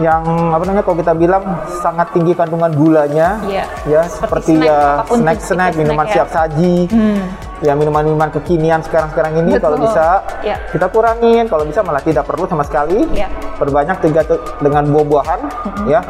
yang 0.00 0.22
apa 0.50 0.62
namanya 0.66 0.84
kalau 0.84 0.96
kita 0.98 1.12
bilang 1.14 1.44
sangat 1.84 2.08
tinggi 2.16 2.32
kandungan 2.32 2.72
gulanya, 2.72 3.38
iya. 3.44 3.64
ya 3.84 4.02
seperti, 4.08 4.56
seperti 4.56 4.68
ya 4.68 5.04
snack-snack, 5.04 5.72
minuman 5.76 6.06
siap 6.08 6.28
ya. 6.28 6.34
saji. 6.34 6.76
Hmm. 6.88 7.22
Ya 7.62 7.72
minuman-minuman 7.72 8.28
kekinian 8.28 8.84
sekarang-sekarang 8.84 9.40
ini 9.40 9.56
Betul. 9.56 9.62
kalau 9.64 9.76
bisa 9.80 10.20
ya. 10.44 10.56
kita 10.68 10.84
kurangin, 10.92 11.48
kalau 11.48 11.64
bisa 11.64 11.80
malah 11.80 12.02
tidak 12.04 12.28
perlu 12.28 12.44
sama 12.44 12.60
sekali. 12.66 13.08
Ya. 13.16 13.30
Perbanyak 13.56 14.04
tiga 14.04 14.20
dengan 14.60 14.84
buah-buahan, 14.92 15.40
hmm. 15.40 15.86
ya. 15.88 16.00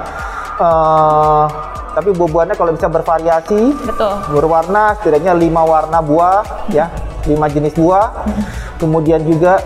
Uh, 0.59 1.47
tapi 1.95 2.11
buah-buahnya 2.11 2.59
kalau 2.59 2.75
bisa 2.75 2.91
bervariasi, 2.91 3.73
betul. 3.87 4.13
Berwarna 4.35 4.99
setidaknya 4.99 5.33
lima 5.39 5.63
warna 5.63 6.03
buah, 6.03 6.43
hmm. 6.43 6.75
ya, 6.75 6.91
lima 7.31 7.47
jenis 7.47 7.79
buah. 7.79 8.27
Hmm. 8.27 8.43
Kemudian 8.83 9.23
juga 9.23 9.63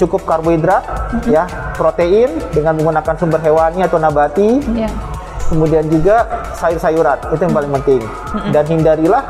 cukup 0.00 0.24
karbohidrat, 0.24 0.82
hmm. 0.82 1.28
ya, 1.28 1.44
protein 1.76 2.40
dengan 2.50 2.80
menggunakan 2.80 3.14
sumber 3.20 3.40
hewani 3.44 3.84
atau 3.84 4.00
nabati. 4.00 4.64
Yeah. 4.72 4.92
Kemudian 5.46 5.86
juga 5.86 6.26
sayur-sayuran 6.58 7.30
itu 7.30 7.42
yang 7.46 7.54
paling 7.54 7.70
penting. 7.78 8.02
Dan 8.50 8.64
hindarilah 8.66 9.22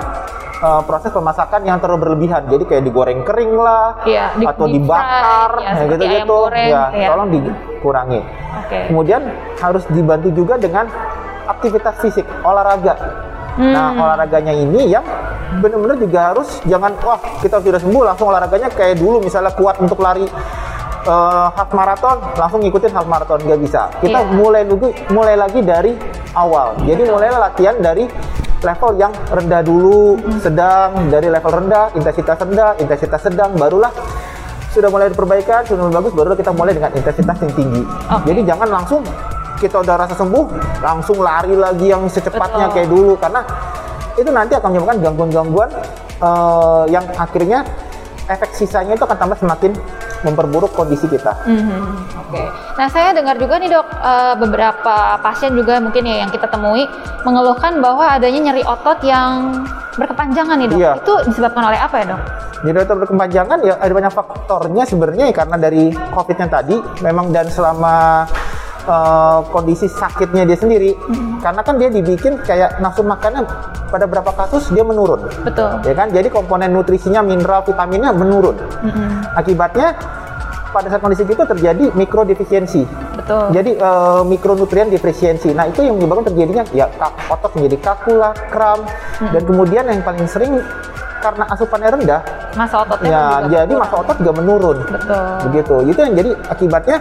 uh, 0.64 0.80
proses 0.80 1.12
pemasakan 1.12 1.60
yang 1.68 1.76
terlalu 1.76 2.08
berlebihan. 2.08 2.48
Jadi 2.48 2.64
kayak 2.64 2.82
digoreng 2.88 3.20
kering 3.20 3.52
lah, 3.52 4.00
ya, 4.08 4.32
di, 4.32 4.48
atau 4.48 4.64
dibakar, 4.64 5.60
ya, 5.60 5.84
gitu-gitu. 5.84 6.38
Ya, 6.56 6.88
ya, 6.96 7.08
tolong 7.12 7.28
dikurangi. 7.28 8.20
Okay. 8.64 8.82
Kemudian 8.88 9.28
harus 9.60 9.84
dibantu 9.92 10.32
juga 10.32 10.56
dengan 10.56 10.88
aktivitas 11.46 11.94
fisik, 12.02 12.26
olahraga. 12.42 12.94
Hmm. 13.56 13.72
Nah, 13.72 13.96
olahraganya 13.96 14.52
ini 14.52 14.92
yang 14.92 15.06
benar-benar 15.64 15.96
juga 15.96 16.18
harus 16.34 16.60
jangan 16.68 16.92
wah 17.00 17.16
kita 17.40 17.56
sudah 17.62 17.80
sembuh 17.80 18.02
langsung 18.04 18.28
olahraganya 18.28 18.68
kayak 18.68 19.00
dulu 19.00 19.24
misalnya 19.24 19.54
kuat 19.56 19.80
untuk 19.80 19.96
lari 20.02 20.28
uh, 21.08 21.48
half 21.56 21.70
marathon 21.72 22.20
langsung 22.36 22.60
ngikutin 22.60 22.92
half 22.92 23.08
marathon 23.08 23.40
nggak 23.40 23.60
bisa. 23.64 23.88
Kita 24.02 24.20
yeah. 24.20 24.36
mulai 24.36 24.62
lagi 24.68 24.90
mulai 25.08 25.34
lagi 25.40 25.60
dari 25.64 25.92
awal. 26.36 26.76
Jadi 26.84 27.02
mulai 27.08 27.32
latihan 27.32 27.80
dari 27.80 28.04
level 28.60 28.90
yang 28.98 29.12
rendah 29.30 29.62
dulu, 29.62 30.18
hmm. 30.20 30.40
sedang, 30.42 30.90
dari 31.08 31.28
level 31.30 31.52
rendah, 31.64 31.92
intensitas 31.94 32.36
rendah, 32.40 32.76
intensitas 32.80 33.20
sedang, 33.22 33.54
barulah 33.54 33.92
sudah 34.76 34.92
mulai 34.92 35.08
perbaikan, 35.08 35.64
sudah 35.64 35.88
mulai 35.88 35.96
bagus, 36.04 36.12
barulah 36.12 36.36
kita 36.36 36.52
mulai 36.52 36.72
dengan 36.76 36.92
intensitas 36.92 37.36
yang 37.40 37.52
tinggi. 37.56 37.82
Okay. 37.84 38.24
Jadi 38.32 38.40
jangan 38.44 38.68
langsung 38.68 39.00
kita 39.56 39.82
udah 39.82 39.94
rasa 40.06 40.14
sembuh 40.14 40.44
langsung 40.84 41.18
lari 41.20 41.56
lagi 41.56 41.90
yang 41.90 42.04
secepatnya 42.06 42.68
Betul. 42.70 42.74
kayak 42.76 42.88
dulu 42.88 43.12
karena 43.16 43.40
itu 44.16 44.30
nanti 44.32 44.52
akan 44.56 44.68
menyebabkan 44.72 44.98
gangguan-gangguan 45.04 45.70
uh, 46.24 46.84
yang 46.88 47.04
akhirnya 47.16 47.64
efek 48.26 48.50
sisanya 48.56 48.96
itu 48.96 49.04
akan 49.04 49.16
tambah 49.16 49.38
semakin 49.38 49.72
memperburuk 50.24 50.72
kondisi 50.74 51.06
kita. 51.06 51.36
Mm-hmm. 51.46 51.80
Oke. 52.26 52.34
Okay. 52.34 52.46
Nah 52.80 52.88
saya 52.90 53.12
dengar 53.14 53.36
juga 53.38 53.60
nih 53.60 53.70
dok 53.70 53.86
uh, 54.00 54.34
beberapa 54.40 55.20
pasien 55.20 55.52
juga 55.54 55.78
mungkin 55.78 56.02
ya 56.08 56.26
yang 56.26 56.30
kita 56.32 56.48
temui 56.50 56.88
mengeluhkan 57.22 57.78
bahwa 57.78 58.10
adanya 58.10 58.50
nyeri 58.50 58.64
otot 58.66 58.98
yang 59.04 59.62
berkepanjangan 59.94 60.56
nih 60.58 60.68
dok. 60.72 60.78
Iya. 60.80 60.92
Itu 60.98 61.14
disebabkan 61.30 61.62
oleh 61.68 61.78
apa 61.78 61.94
ya 62.02 62.04
dok? 62.16 62.22
Nyeri 62.64 62.78
otot 62.82 62.96
berkepanjangan 63.06 63.58
ya 63.62 63.74
ada 63.78 63.92
banyak 63.92 64.12
faktornya 64.12 64.82
sebenarnya 64.88 65.24
ya, 65.30 65.34
karena 65.36 65.56
dari 65.60 65.84
COVID-nya 65.92 66.46
tadi 66.48 66.76
memang 67.04 67.30
dan 67.30 67.46
selama 67.52 68.24
uh, 68.86 69.42
kondisi 69.50 69.86
sakitnya 69.90 70.46
dia 70.46 70.58
sendiri 70.58 70.94
hmm. 70.96 71.42
karena 71.42 71.60
kan 71.60 71.74
dia 71.76 71.90
dibikin 71.92 72.40
kayak 72.42 72.78
nafsu 72.80 73.02
makannya 73.02 73.44
pada 73.90 74.06
beberapa 74.08 74.32
kasus 74.34 74.70
dia 74.72 74.82
menurun 74.82 75.26
betul 75.46 75.70
ya 75.84 75.94
kan 75.94 76.08
jadi 76.10 76.28
komponen 76.32 76.72
nutrisinya 76.72 77.22
mineral 77.22 77.62
vitaminnya 77.66 78.10
menurun 78.14 78.56
hmm. 78.56 79.38
akibatnya 79.38 79.94
pada 80.76 80.92
saat 80.92 81.00
kondisi 81.00 81.24
itu 81.24 81.40
terjadi 81.40 81.88
mikrodefisiensi. 81.96 82.84
Betul. 83.16 83.48
Jadi 83.56 83.80
uh, 83.80 84.20
mikronutrien 84.28 84.92
defisiensi. 84.92 85.56
Nah 85.56 85.64
itu 85.72 85.80
yang 85.80 85.96
menyebabkan 85.96 86.28
terjadinya 86.28 86.68
ya 86.76 86.84
otot 87.32 87.56
menjadi 87.56 87.76
kaku 87.80 88.20
lah, 88.20 88.36
kram, 88.52 88.84
hmm. 88.84 89.32
dan 89.32 89.42
kemudian 89.48 89.84
yang 89.88 90.04
paling 90.04 90.28
sering 90.28 90.60
karena 91.24 91.48
asupannya 91.48 91.90
rendah, 91.96 92.20
masa 92.54 92.84
ototnya 92.84 93.08
ya 93.10 93.24
jadi 93.48 93.72
masa 93.72 93.94
otot 94.04 94.16
juga 94.20 94.32
menurun. 94.36 94.78
Betul. 94.84 95.24
Begitu. 95.48 95.74
Itu 95.96 95.98
yang 96.04 96.14
jadi 96.14 96.30
akibatnya 96.52 96.96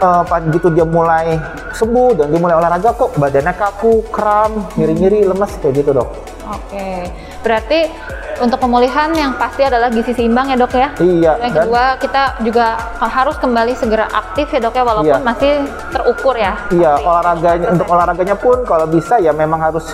uh, 0.00 0.22
pas 0.24 0.42
gitu 0.42 0.68
dia 0.72 0.84
mulai 0.84 1.38
sembuh 1.72 2.22
dan 2.22 2.26
dia 2.32 2.40
mulai 2.40 2.56
olahraga 2.56 2.92
kok 2.96 3.16
badannya 3.16 3.54
kaku, 3.56 4.04
kram, 4.12 4.64
nyeri-nyeri, 4.76 5.24
lemes 5.24 5.52
kayak 5.60 5.84
gitu 5.84 5.90
dok. 5.96 6.08
Oke, 6.46 7.10
berarti 7.42 7.90
untuk 8.36 8.60
pemulihan 8.60 9.08
yang 9.16 9.32
pasti 9.40 9.64
adalah 9.64 9.88
gizi 9.88 10.12
seimbang 10.12 10.52
ya 10.52 10.56
dok 10.60 10.72
ya. 10.76 10.88
Iya. 11.00 11.32
Yang 11.40 11.52
kedua 11.62 11.84
kita 11.98 12.22
juga 12.44 12.66
harus 13.00 13.36
kembali 13.40 13.72
segera 13.74 14.06
aktif 14.12 14.52
ya 14.52 14.60
dok 14.60 14.74
ya 14.76 14.84
walaupun 14.84 15.20
iya. 15.20 15.24
masih 15.24 15.52
terukur 15.90 16.34
ya. 16.36 16.52
Iya, 16.68 16.92
olahraganya 17.00 17.66
untuk 17.72 17.86
olahraganya 17.88 18.36
pun 18.36 18.62
kalau 18.68 18.86
bisa 18.86 19.16
ya 19.18 19.32
memang 19.32 19.60
harus 19.64 19.88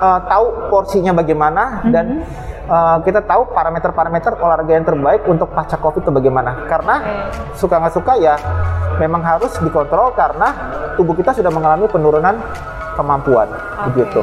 uh, 0.00 0.18
tahu 0.24 0.72
porsinya 0.72 1.12
bagaimana 1.12 1.84
mm-hmm. 1.84 1.92
dan 1.92 2.06
uh, 2.70 2.98
kita 3.02 3.26
tahu 3.26 3.50
parameter-parameter 3.50 4.38
olahraga 4.38 4.72
yang 4.72 4.86
terbaik 4.86 5.26
untuk 5.26 5.50
pasca 5.50 5.76
COVID 5.76 6.06
itu 6.06 6.12
bagaimana. 6.14 6.70
Karena 6.70 6.94
okay. 7.02 7.58
suka 7.58 7.82
nggak 7.82 7.94
suka 7.94 8.12
ya 8.22 8.34
memang 9.02 9.20
harus 9.26 9.52
dikontrol 9.58 10.14
karena 10.14 10.54
tubuh 10.94 11.12
kita 11.18 11.34
sudah 11.34 11.50
mengalami 11.50 11.90
penurunan 11.90 12.38
kemampuan 12.94 13.50
okay. 13.50 13.84
begitu. 13.90 14.20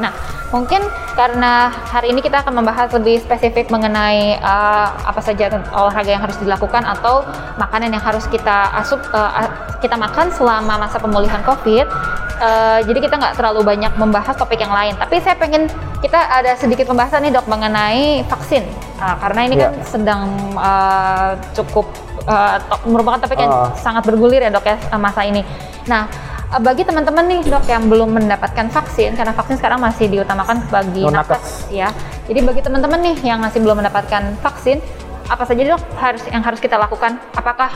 Nah, 0.00 0.10
mungkin 0.54 0.86
karena 1.18 1.66
hari 1.90 2.14
ini 2.14 2.22
kita 2.22 2.46
akan 2.46 2.62
membahas 2.62 2.94
lebih 2.94 3.18
spesifik 3.18 3.74
mengenai 3.74 4.38
uh, 4.38 4.86
apa 5.02 5.18
saja 5.18 5.50
olahraga 5.74 6.14
yang 6.14 6.22
harus 6.22 6.38
dilakukan 6.38 6.86
atau 6.86 7.26
makanan 7.58 7.90
yang 7.90 7.98
harus 8.02 8.22
kita 8.30 8.70
asup 8.78 9.02
uh, 9.10 9.50
kita 9.82 9.98
makan 9.98 10.30
selama 10.30 10.86
masa 10.86 11.02
pemulihan 11.02 11.42
COVID. 11.42 11.90
Uh, 12.34 12.82
jadi 12.86 12.98
kita 12.98 13.14
nggak 13.18 13.34
terlalu 13.38 13.66
banyak 13.66 13.92
membahas 13.98 14.34
topik 14.34 14.62
yang 14.62 14.70
lain. 14.70 14.94
Tapi 14.94 15.18
saya 15.22 15.34
pengen 15.34 15.66
kita 16.02 16.18
ada 16.18 16.54
sedikit 16.54 16.86
pembahasan 16.86 17.26
nih 17.26 17.34
dok 17.34 17.46
mengenai 17.50 18.22
vaksin. 18.30 18.62
Uh, 19.02 19.14
karena 19.18 19.40
ini 19.50 19.54
yeah. 19.58 19.70
kan 19.70 19.72
sedang 19.82 20.22
uh, 20.54 21.34
cukup 21.54 21.86
uh, 22.30 22.58
merupakan 22.86 23.22
topik 23.22 23.38
yang 23.42 23.50
uh. 23.50 23.70
sangat 23.74 24.06
bergulir 24.06 24.42
ya 24.42 24.50
dok 24.54 24.66
ya 24.66 24.78
masa 24.98 25.26
ini. 25.26 25.42
Nah 25.86 26.33
bagi 26.62 26.86
teman-teman 26.86 27.24
nih 27.26 27.40
dok 27.50 27.64
yang 27.66 27.90
belum 27.90 28.14
mendapatkan 28.14 28.70
vaksin 28.70 29.18
karena 29.18 29.34
vaksin 29.34 29.58
sekarang 29.58 29.82
masih 29.82 30.06
diutamakan 30.06 30.62
bagi 30.70 31.02
nakes 31.02 31.66
ya 31.72 31.90
jadi 32.30 32.40
bagi 32.46 32.62
teman-teman 32.62 33.00
nih 33.02 33.16
yang 33.26 33.42
masih 33.42 33.58
belum 33.58 33.82
mendapatkan 33.82 34.38
vaksin 34.38 34.78
apa 35.26 35.42
saja 35.48 35.62
dok 35.64 35.82
harus 35.98 36.22
yang 36.28 36.44
harus 36.44 36.60
kita 36.60 36.76
lakukan 36.76 37.16
apakah 37.32 37.72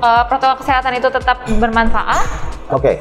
uh, 0.00 0.24
protokol 0.30 0.62
kesehatan 0.64 0.96
itu 0.96 1.08
tetap 1.10 1.44
bermanfaat 1.60 2.24
oke 2.72 2.80
okay. 2.80 2.96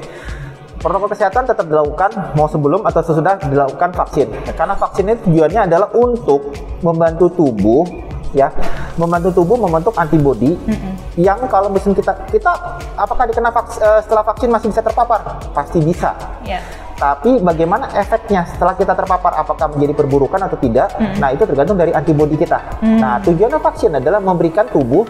Protokol 0.81 1.13
kesehatan 1.13 1.45
tetap 1.45 1.69
dilakukan 1.69 2.33
mau 2.33 2.49
sebelum 2.49 2.81
atau 2.89 3.05
sesudah 3.05 3.37
dilakukan 3.37 3.93
vaksin. 3.93 4.33
Karena 4.57 4.73
vaksin 4.73 5.13
itu 5.13 5.29
tujuannya 5.29 5.69
adalah 5.69 5.93
untuk 5.93 6.57
membantu 6.81 7.29
tubuh 7.37 7.85
ya 8.31 8.47
membantu 8.95 9.43
tubuh 9.43 9.55
membentuk 9.59 9.95
antibodi 9.95 10.55
mm 10.55 10.75
-hmm. 10.75 10.93
yang 11.19 11.39
kalau 11.47 11.67
misalnya 11.67 11.99
kita 11.99 12.13
kita 12.31 12.51
apakah 12.95 13.23
dikena 13.27 13.51
vaks, 13.51 13.79
uh, 13.79 13.99
setelah 14.03 14.23
vaksin 14.23 14.49
masih 14.51 14.67
bisa 14.71 14.81
terpapar 14.83 15.19
pasti 15.51 15.79
bisa 15.83 16.15
yeah. 16.43 16.63
tapi 16.95 17.39
bagaimana 17.39 17.91
efeknya 17.95 18.47
setelah 18.47 18.75
kita 18.75 18.95
terpapar 18.95 19.35
apakah 19.35 19.71
menjadi 19.75 19.93
perburukan 19.95 20.39
atau 20.47 20.57
tidak 20.59 20.91
mm 20.95 21.03
-hmm. 21.03 21.17
nah 21.19 21.29
itu 21.31 21.43
tergantung 21.43 21.77
dari 21.79 21.91
antibodi 21.91 22.35
kita 22.39 22.59
mm 22.59 22.83
-hmm. 22.83 22.99
nah 22.99 23.13
tujuannya 23.23 23.59
vaksin 23.59 23.91
adalah 23.99 24.19
memberikan 24.23 24.67
tubuh 24.71 25.03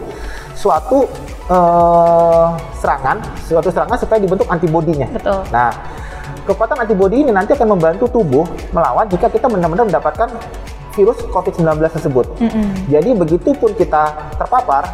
suatu 0.54 1.06
uh, 1.50 2.54
serangan 2.78 3.18
suatu 3.46 3.70
serangan 3.70 3.98
supaya 3.98 4.18
dibentuk 4.22 4.46
antibodinya 4.50 5.10
Betul. 5.10 5.42
nah 5.50 5.70
kekuatan 6.42 6.82
antibodi 6.82 7.22
ini 7.22 7.30
nanti 7.30 7.54
akan 7.54 7.78
membantu 7.78 8.10
tubuh 8.10 8.42
melawan 8.74 9.06
jika 9.06 9.30
kita 9.30 9.46
benar-benar 9.46 9.86
mendapatkan 9.86 10.28
virus 10.92 11.18
COVID-19 11.28 11.68
tersebut. 11.88 12.26
Mm 12.38 12.48
-hmm. 12.48 12.66
Jadi 12.88 13.10
begitu 13.16 13.50
pun 13.56 13.70
kita 13.74 14.32
terpapar, 14.36 14.84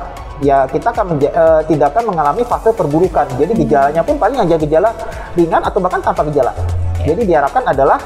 ya 0.43 0.65
kita 0.71 0.95
akan 0.95 1.19
uh, 1.19 1.61
tidak 1.67 1.95
akan 1.95 2.15
mengalami 2.15 2.43
fase 2.47 2.71
perburukan. 2.73 3.27
Jadi 3.37 3.53
mm 3.53 3.59
-hmm. 3.59 3.63
gejalanya 3.67 4.03
pun 4.07 4.17
paling 4.17 4.39
hanya 4.39 4.57
gejala 4.57 4.91
ringan 5.35 5.63
atau 5.63 5.79
bahkan 5.83 6.01
tanpa 6.03 6.23
gejala. 6.31 6.53
Yeah. 7.03 7.15
Jadi 7.15 7.21
diharapkan 7.35 7.63
adalah 7.67 7.99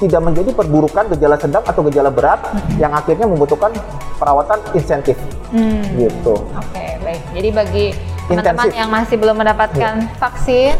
tidak 0.00 0.20
menjadi 0.24 0.50
perburukan 0.56 1.04
gejala 1.12 1.36
sedang 1.36 1.64
atau 1.66 1.80
gejala 1.88 2.10
berat 2.10 2.40
mm 2.40 2.50
-hmm. 2.50 2.76
yang 2.80 2.92
akhirnya 2.92 3.26
membutuhkan 3.26 3.70
perawatan 4.18 4.58
insentif. 4.76 5.16
Mm. 5.50 5.82
Gitu. 5.96 6.34
Oke, 6.34 6.62
okay, 6.70 6.90
baik. 7.02 7.22
Jadi 7.34 7.48
bagi 7.50 7.86
teman-teman 8.30 8.70
yang 8.70 8.90
masih 8.90 9.16
belum 9.18 9.36
mendapatkan 9.42 9.94
yeah. 10.06 10.18
vaksin 10.22 10.78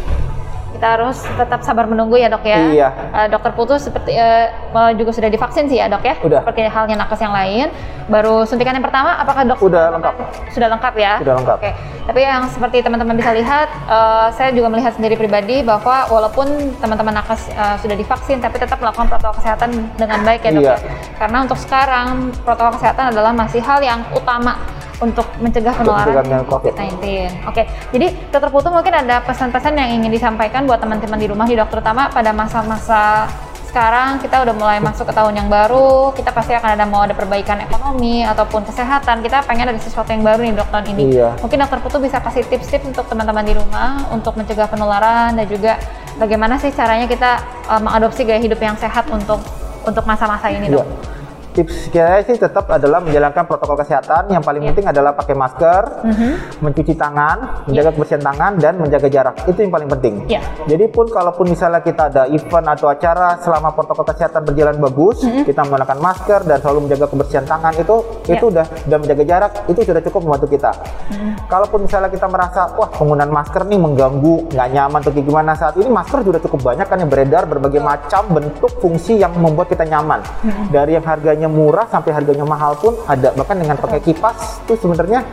kita 0.71 0.87
harus 0.97 1.19
tetap 1.23 1.61
sabar 1.67 1.85
menunggu 1.91 2.17
ya 2.17 2.31
dok 2.31 2.47
ya. 2.47 2.61
Iya. 2.71 2.89
Uh, 3.13 3.27
dokter 3.29 3.53
Putus 3.53 3.85
seperti 3.85 4.15
uh, 4.17 4.49
juga 4.95 5.11
sudah 5.11 5.29
divaksin 5.29 5.67
sih 5.67 5.83
ya 5.83 5.91
dok 5.91 6.03
ya. 6.07 6.15
Udah. 6.23 6.41
Seperti 6.47 6.71
halnya 6.71 6.97
nakes 7.01 7.21
yang 7.21 7.35
lain. 7.35 7.69
Baru 8.11 8.43
suntikan 8.43 8.75
yang 8.75 8.83
pertama, 8.83 9.15
apakah 9.23 9.47
dok? 9.47 9.59
Sudah 9.63 9.95
lengkap. 9.95 10.15
Sudah 10.51 10.69
lengkap 10.73 10.95
ya. 10.99 11.13
Sudah 11.23 11.35
lengkap. 11.39 11.59
Oke. 11.63 11.71
Tapi 12.11 12.21
yang 12.27 12.43
seperti 12.51 12.83
teman-teman 12.83 13.15
bisa 13.15 13.31
lihat, 13.31 13.71
uh, 13.87 14.35
saya 14.35 14.51
juga 14.51 14.67
melihat 14.67 14.99
sendiri 14.99 15.15
pribadi 15.15 15.63
bahwa 15.63 16.11
walaupun 16.11 16.75
teman-teman 16.83 17.23
nakes 17.23 17.55
uh, 17.55 17.79
sudah 17.79 17.95
divaksin, 17.95 18.43
tapi 18.43 18.59
tetap 18.59 18.83
melakukan 18.83 19.07
protokol 19.07 19.39
kesehatan 19.39 19.71
dengan 19.95 20.27
baik 20.27 20.43
ya 20.43 20.51
dok 20.51 20.63
iya. 20.65 20.75
ya. 20.75 20.95
Karena 21.23 21.39
untuk 21.47 21.59
sekarang 21.63 22.35
protokol 22.43 22.83
kesehatan 22.83 23.15
adalah 23.15 23.31
masih 23.31 23.63
hal 23.63 23.79
yang 23.79 24.03
utama 24.11 24.59
untuk 25.01 25.27
mencegah 25.41 25.75
penularan 25.75 26.45
COVID-19. 26.47 27.01
Oke, 27.49 27.63
jadi 27.91 28.07
dokter 28.31 28.51
Putu 28.53 28.69
mungkin 28.69 28.93
ada 28.93 29.25
pesan-pesan 29.25 29.73
yang 29.75 29.91
ingin 30.01 30.13
disampaikan 30.13 30.69
buat 30.69 30.79
teman-teman 30.79 31.19
di 31.19 31.27
rumah 31.27 31.49
di 31.49 31.57
dokter 31.57 31.81
terutama 31.81 32.13
pada 32.13 32.37
masa-masa 32.37 33.25
sekarang 33.65 34.19
kita 34.19 34.43
udah 34.43 34.53
mulai 34.53 34.79
masuk 34.83 35.09
ke 35.09 35.15
tahun 35.15 35.33
yang 35.33 35.49
baru, 35.49 36.13
kita 36.13 36.35
pasti 36.35 36.53
akan 36.59 36.75
ada 36.75 36.85
mau 36.85 37.07
ada 37.07 37.15
perbaikan 37.15 37.57
ekonomi 37.63 38.27
ataupun 38.27 38.67
kesehatan. 38.67 39.23
Kita 39.23 39.47
pengen 39.47 39.71
ada 39.71 39.79
sesuatu 39.79 40.11
yang 40.11 40.27
baru 40.27 40.43
nih 40.45 40.59
dok 40.59 40.69
tahun 40.75 40.87
ini. 40.93 41.03
Iya. 41.15 41.39
Mungkin 41.39 41.57
dokter 41.57 41.79
Putu 41.81 41.97
bisa 42.03 42.19
kasih 42.19 42.45
tips-tips 42.51 42.91
untuk 42.91 43.07
teman-teman 43.09 43.47
di 43.47 43.55
rumah 43.55 44.11
untuk 44.13 44.35
mencegah 44.37 44.67
penularan 44.67 45.39
dan 45.39 45.47
juga 45.47 45.79
bagaimana 46.19 46.59
sih 46.59 46.75
caranya 46.75 47.07
kita 47.07 47.41
uh, 47.71 47.81
mengadopsi 47.81 48.27
gaya 48.27 48.43
hidup 48.43 48.59
yang 48.59 48.75
sehat 48.77 49.09
untuk 49.09 49.41
untuk 49.87 50.05
masa-masa 50.05 50.53
ini 50.53 50.69
dok. 50.69 50.85
Iya 50.85 51.20
tips 51.53 51.91
saya 51.91 52.23
sih 52.23 52.39
tetap 52.39 52.71
adalah 52.71 53.03
menjalankan 53.03 53.45
protokol 53.47 53.77
kesehatan. 53.81 54.31
Yang 54.31 54.43
paling 54.47 54.63
yeah. 54.63 54.71
penting 54.73 54.87
adalah 54.91 55.13
pakai 55.15 55.35
masker, 55.35 55.83
mm 56.07 56.13
-hmm. 56.15 56.33
mencuci 56.63 56.95
tangan, 56.95 57.37
menjaga 57.67 57.89
yeah. 57.91 57.95
kebersihan 57.95 58.23
tangan 58.23 58.53
dan 58.59 58.73
menjaga 58.79 59.09
jarak. 59.11 59.35
Itu 59.47 59.59
yang 59.63 59.73
paling 59.73 59.89
penting. 59.99 60.15
Yeah. 60.31 60.45
Jadi 60.67 60.85
pun 60.91 61.07
kalaupun 61.11 61.51
misalnya 61.51 61.81
kita 61.83 62.11
ada 62.11 62.23
event 62.31 62.67
atau 62.71 62.91
acara 62.91 63.39
selama 63.43 63.75
protokol 63.75 64.05
kesehatan 64.11 64.43
berjalan 64.47 64.77
bagus, 64.79 65.23
mm 65.23 65.31
-hmm. 65.31 65.45
kita 65.47 65.61
menggunakan 65.67 65.99
masker 65.99 66.41
dan 66.47 66.59
selalu 66.63 66.79
menjaga 66.89 67.07
kebersihan 67.11 67.47
tangan 67.47 67.73
itu 67.77 67.97
yeah. 68.27 68.35
itu 68.35 68.45
udah 68.51 68.67
udah 68.91 68.99
menjaga 68.99 69.23
jarak, 69.27 69.53
itu 69.71 69.81
sudah 69.85 70.03
cukup 70.03 70.21
membantu 70.27 70.47
kita. 70.51 70.71
Mm 70.75 71.15
-hmm. 71.15 71.33
Kalaupun 71.47 71.79
misalnya 71.87 72.11
kita 72.11 72.27
merasa 72.27 72.61
wah 72.75 72.91
penggunaan 72.91 73.31
masker 73.31 73.63
nih 73.67 73.79
mengganggu, 73.79 74.35
nggak 74.51 74.69
nyaman 74.75 74.99
atau 75.01 75.13
gimana 75.13 75.53
saat 75.55 75.75
ini 75.77 75.89
masker 75.91 76.21
sudah 76.25 76.41
cukup 76.43 76.61
banyak 76.73 76.87
kan 76.87 76.99
yang 76.99 77.11
beredar 77.11 77.45
berbagai 77.45 77.83
macam 77.83 78.23
bentuk 78.31 78.73
fungsi 78.81 79.21
yang 79.21 79.33
membuat 79.37 79.69
kita 79.69 79.85
nyaman. 79.87 80.21
Mm 80.43 80.51
-hmm. 80.51 80.65
Dari 80.71 80.91
yang 80.97 81.07
harganya 81.07 81.40
harganya 81.41 81.57
murah 81.57 81.87
sampai 81.89 82.13
harganya 82.13 82.45
mahal 82.45 82.77
pun 82.77 82.93
ada. 83.09 83.33
Bahkan 83.33 83.57
dengan 83.57 83.81
pakai 83.81 84.05
kipas 84.05 84.61
tuh 84.69 84.77
sebenarnya 84.77 85.25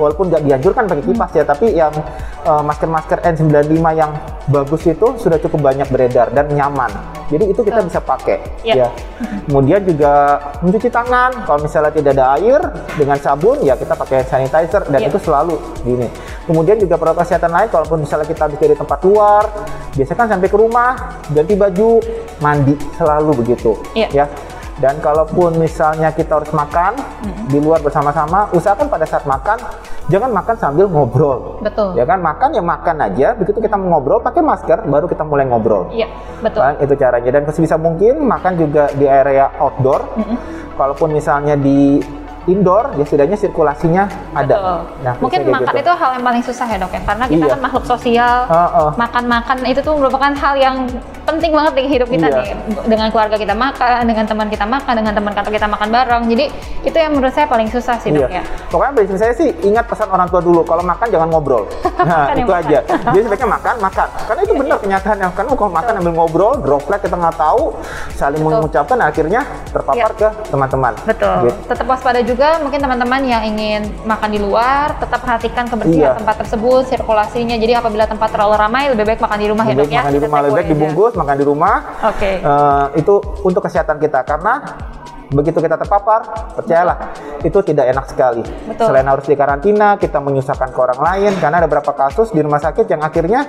walaupun 0.00 0.32
nggak 0.32 0.48
dianjurkan 0.48 0.88
pakai 0.88 1.04
kipas 1.04 1.30
ya 1.36 1.44
tapi 1.44 1.76
yang 1.76 1.92
uh, 2.48 2.64
masker-masker 2.64 3.20
N95 3.20 3.84
yang 3.92 4.16
bagus 4.48 4.88
itu 4.88 5.06
sudah 5.20 5.36
cukup 5.36 5.68
banyak 5.68 5.84
beredar 5.92 6.32
dan 6.32 6.48
nyaman. 6.56 6.88
Jadi 7.28 7.52
itu 7.52 7.60
kita 7.60 7.84
bisa 7.84 8.00
pakai 8.00 8.40
yeah. 8.64 8.88
ya. 8.88 8.88
Kemudian 9.48 9.84
juga 9.84 10.40
mencuci 10.64 10.88
tangan. 10.88 11.44
Kalau 11.44 11.60
misalnya 11.60 11.92
tidak 11.92 12.12
ada 12.16 12.26
air 12.40 12.60
dengan 12.96 13.16
sabun 13.20 13.60
ya 13.60 13.76
kita 13.76 13.92
pakai 13.92 14.24
sanitizer 14.24 14.88
dan 14.88 15.00
yeah. 15.04 15.08
itu 15.12 15.20
selalu 15.20 15.60
gini. 15.84 16.08
Kemudian 16.48 16.80
juga 16.80 16.96
protokol 16.96 17.28
kesehatan 17.28 17.52
lain 17.52 17.68
kalaupun 17.68 17.98
misalnya 18.08 18.24
kita 18.24 18.48
bisa 18.48 18.64
di 18.72 18.76
tempat 18.76 19.00
luar 19.04 19.44
biasanya 19.92 20.18
kan 20.24 20.28
sampai 20.32 20.48
ke 20.48 20.56
rumah 20.56 21.20
ganti 21.36 21.52
baju 21.52 22.00
mandi 22.40 22.74
selalu 22.96 23.44
begitu 23.44 23.76
yeah. 23.92 24.24
ya 24.24 24.26
dan 24.80 24.96
kalaupun 25.04 25.60
misalnya 25.60 26.08
kita 26.16 26.40
harus 26.40 26.52
makan 26.54 26.96
mm-hmm. 26.96 27.44
di 27.52 27.58
luar 27.60 27.84
bersama-sama, 27.84 28.48
usahakan 28.56 28.88
pada 28.88 29.04
saat 29.04 29.28
makan 29.28 29.60
jangan 30.08 30.32
makan 30.32 30.56
sambil 30.56 30.86
ngobrol. 30.88 31.60
Betul. 31.60 31.92
Ya 31.94 32.08
kan 32.08 32.24
makan 32.24 32.56
ya 32.56 32.64
makan 32.64 32.96
aja. 33.04 33.36
Begitu 33.36 33.60
kita 33.60 33.76
ngobrol 33.76 34.24
pakai 34.24 34.40
masker, 34.40 34.88
baru 34.88 35.06
kita 35.06 35.22
mulai 35.28 35.44
ngobrol. 35.44 35.92
Iya, 35.92 36.08
betul. 36.40 36.64
Kan, 36.64 36.74
itu 36.80 36.94
caranya. 36.96 37.30
Dan 37.30 37.42
sebisa 37.52 37.76
mungkin 37.76 38.24
makan 38.24 38.52
juga 38.56 38.88
di 38.96 39.04
area 39.04 39.52
outdoor. 39.60 40.16
Mm-hmm. 40.16 40.36
Kalaupun 40.72 41.08
misalnya 41.12 41.54
di 41.54 42.00
indoor 42.50 42.90
ya 42.98 43.04
setidaknya 43.06 43.38
sirkulasinya 43.38 44.04
ada. 44.34 44.86
Nah, 45.02 45.14
Mungkin 45.22 45.46
makan 45.46 45.74
gitu. 45.78 45.82
itu 45.86 45.92
hal 45.94 46.10
yang 46.18 46.24
paling 46.26 46.42
susah 46.42 46.66
ya 46.66 46.76
dok 46.82 46.92
ya 46.92 47.02
karena 47.06 47.24
kita 47.30 47.44
iya. 47.46 47.52
kan 47.54 47.60
makhluk 47.62 47.84
sosial. 47.86 48.36
Makan-makan 48.98 49.56
uh, 49.62 49.64
uh. 49.66 49.72
itu 49.72 49.80
tuh 49.84 49.94
merupakan 49.94 50.32
hal 50.34 50.54
yang 50.58 50.76
penting 51.22 51.54
banget 51.54 51.72
di 51.78 51.82
hidup 51.86 52.08
kita 52.10 52.26
iya. 52.26 52.38
nih. 52.42 52.48
Dengan 52.90 53.08
keluarga 53.14 53.36
kita 53.38 53.54
makan, 53.54 54.00
dengan 54.10 54.24
teman 54.26 54.46
kita 54.50 54.66
makan, 54.66 54.92
dengan 54.98 55.12
teman 55.14 55.32
kantor 55.34 55.52
kita 55.54 55.68
makan 55.70 55.88
bareng. 55.94 56.22
Jadi 56.26 56.44
itu 56.82 56.96
yang 56.98 57.12
menurut 57.14 57.34
saya 57.34 57.46
paling 57.46 57.68
susah 57.70 57.96
sih 58.02 58.10
dok 58.10 58.26
iya. 58.26 58.42
ya. 58.42 58.44
Pokoknya 58.66 58.92
prinsip 58.98 59.16
saya 59.22 59.32
sih 59.38 59.48
ingat 59.62 59.86
pesan 59.86 60.10
orang 60.10 60.26
tua 60.26 60.42
dulu 60.42 60.66
kalau 60.66 60.82
makan 60.82 61.06
jangan 61.10 61.28
ngobrol. 61.30 61.64
Nah 62.02 62.34
itu 62.34 62.50
aja. 62.50 62.82
Jadi 62.82 63.22
sebaiknya 63.22 63.46
makan 63.46 63.74
makan. 63.78 64.08
Karena 64.26 64.40
itu 64.42 64.54
benar 64.58 64.78
kenyataannya. 64.82 65.28
Karena 65.38 65.50
kalau 65.54 65.70
makan 65.70 65.92
ambil 66.02 66.12
ngobrol, 66.18 66.52
droplet 66.58 66.98
kita 66.98 67.14
nggak 67.14 67.36
tahu, 67.38 67.62
saling 68.18 68.42
Betul. 68.42 68.58
mengucapkan 68.58 68.98
akhirnya 68.98 69.40
terpapar 69.70 70.10
iya. 70.10 70.18
ke 70.18 70.28
teman-teman. 70.50 70.92
Betul. 71.06 71.36
Gitu. 71.46 71.58
Tetap 71.70 71.86
waspada 71.86 72.20
juga 72.20 72.31
mungkin 72.62 72.80
teman-teman 72.80 73.20
yang 73.24 73.42
ingin 73.44 73.82
makan 74.04 74.30
di 74.32 74.40
luar 74.40 74.96
tetap 74.96 75.20
perhatikan 75.20 75.64
kebersihan 75.68 76.12
iya. 76.12 76.18
tempat 76.18 76.36
tersebut 76.44 76.82
sirkulasinya. 76.88 77.56
Jadi 77.58 77.72
apabila 77.76 78.04
tempat 78.08 78.28
terlalu 78.32 78.54
ramai 78.56 78.88
lebih 78.92 79.04
baik 79.04 79.20
makan 79.20 79.38
di 79.38 79.48
rumah 79.48 79.64
ya, 79.66 79.70
lebih 79.74 79.82
ya 79.82 79.84
dok 79.84 79.92
ya. 79.92 80.00
makan 80.00 80.12
di 80.12 80.20
rumah 80.22 80.38
lebih 80.40 80.54
baik 80.56 80.68
dibungkus 80.72 81.12
makan 81.18 81.36
di 81.36 81.44
rumah. 81.44 81.76
Oke. 82.08 82.18
Okay. 82.18 82.34
uh, 82.40 82.52
eh, 82.52 82.84
itu 83.04 83.14
untuk 83.44 83.62
kesehatan 83.64 83.96
kita. 84.00 84.20
Karena 84.24 84.54
begitu 85.32 85.58
kita 85.58 85.80
terpapar, 85.80 86.52
percayalah 86.54 86.96
itu 87.42 87.58
tidak 87.66 87.90
enak 87.90 88.06
sekali. 88.06 88.44
Betul. 88.68 88.92
Selain 88.92 89.06
harus 89.08 89.26
dikarantina, 89.26 89.98
kita 89.98 90.22
menyusahkan 90.22 90.70
ke 90.70 90.78
orang 90.78 91.00
lain 91.00 91.32
karena 91.40 91.64
ada 91.64 91.66
beberapa 91.66 91.92
kasus 91.96 92.30
di 92.30 92.40
rumah 92.44 92.62
sakit 92.62 92.86
yang 92.86 93.02
akhirnya 93.02 93.48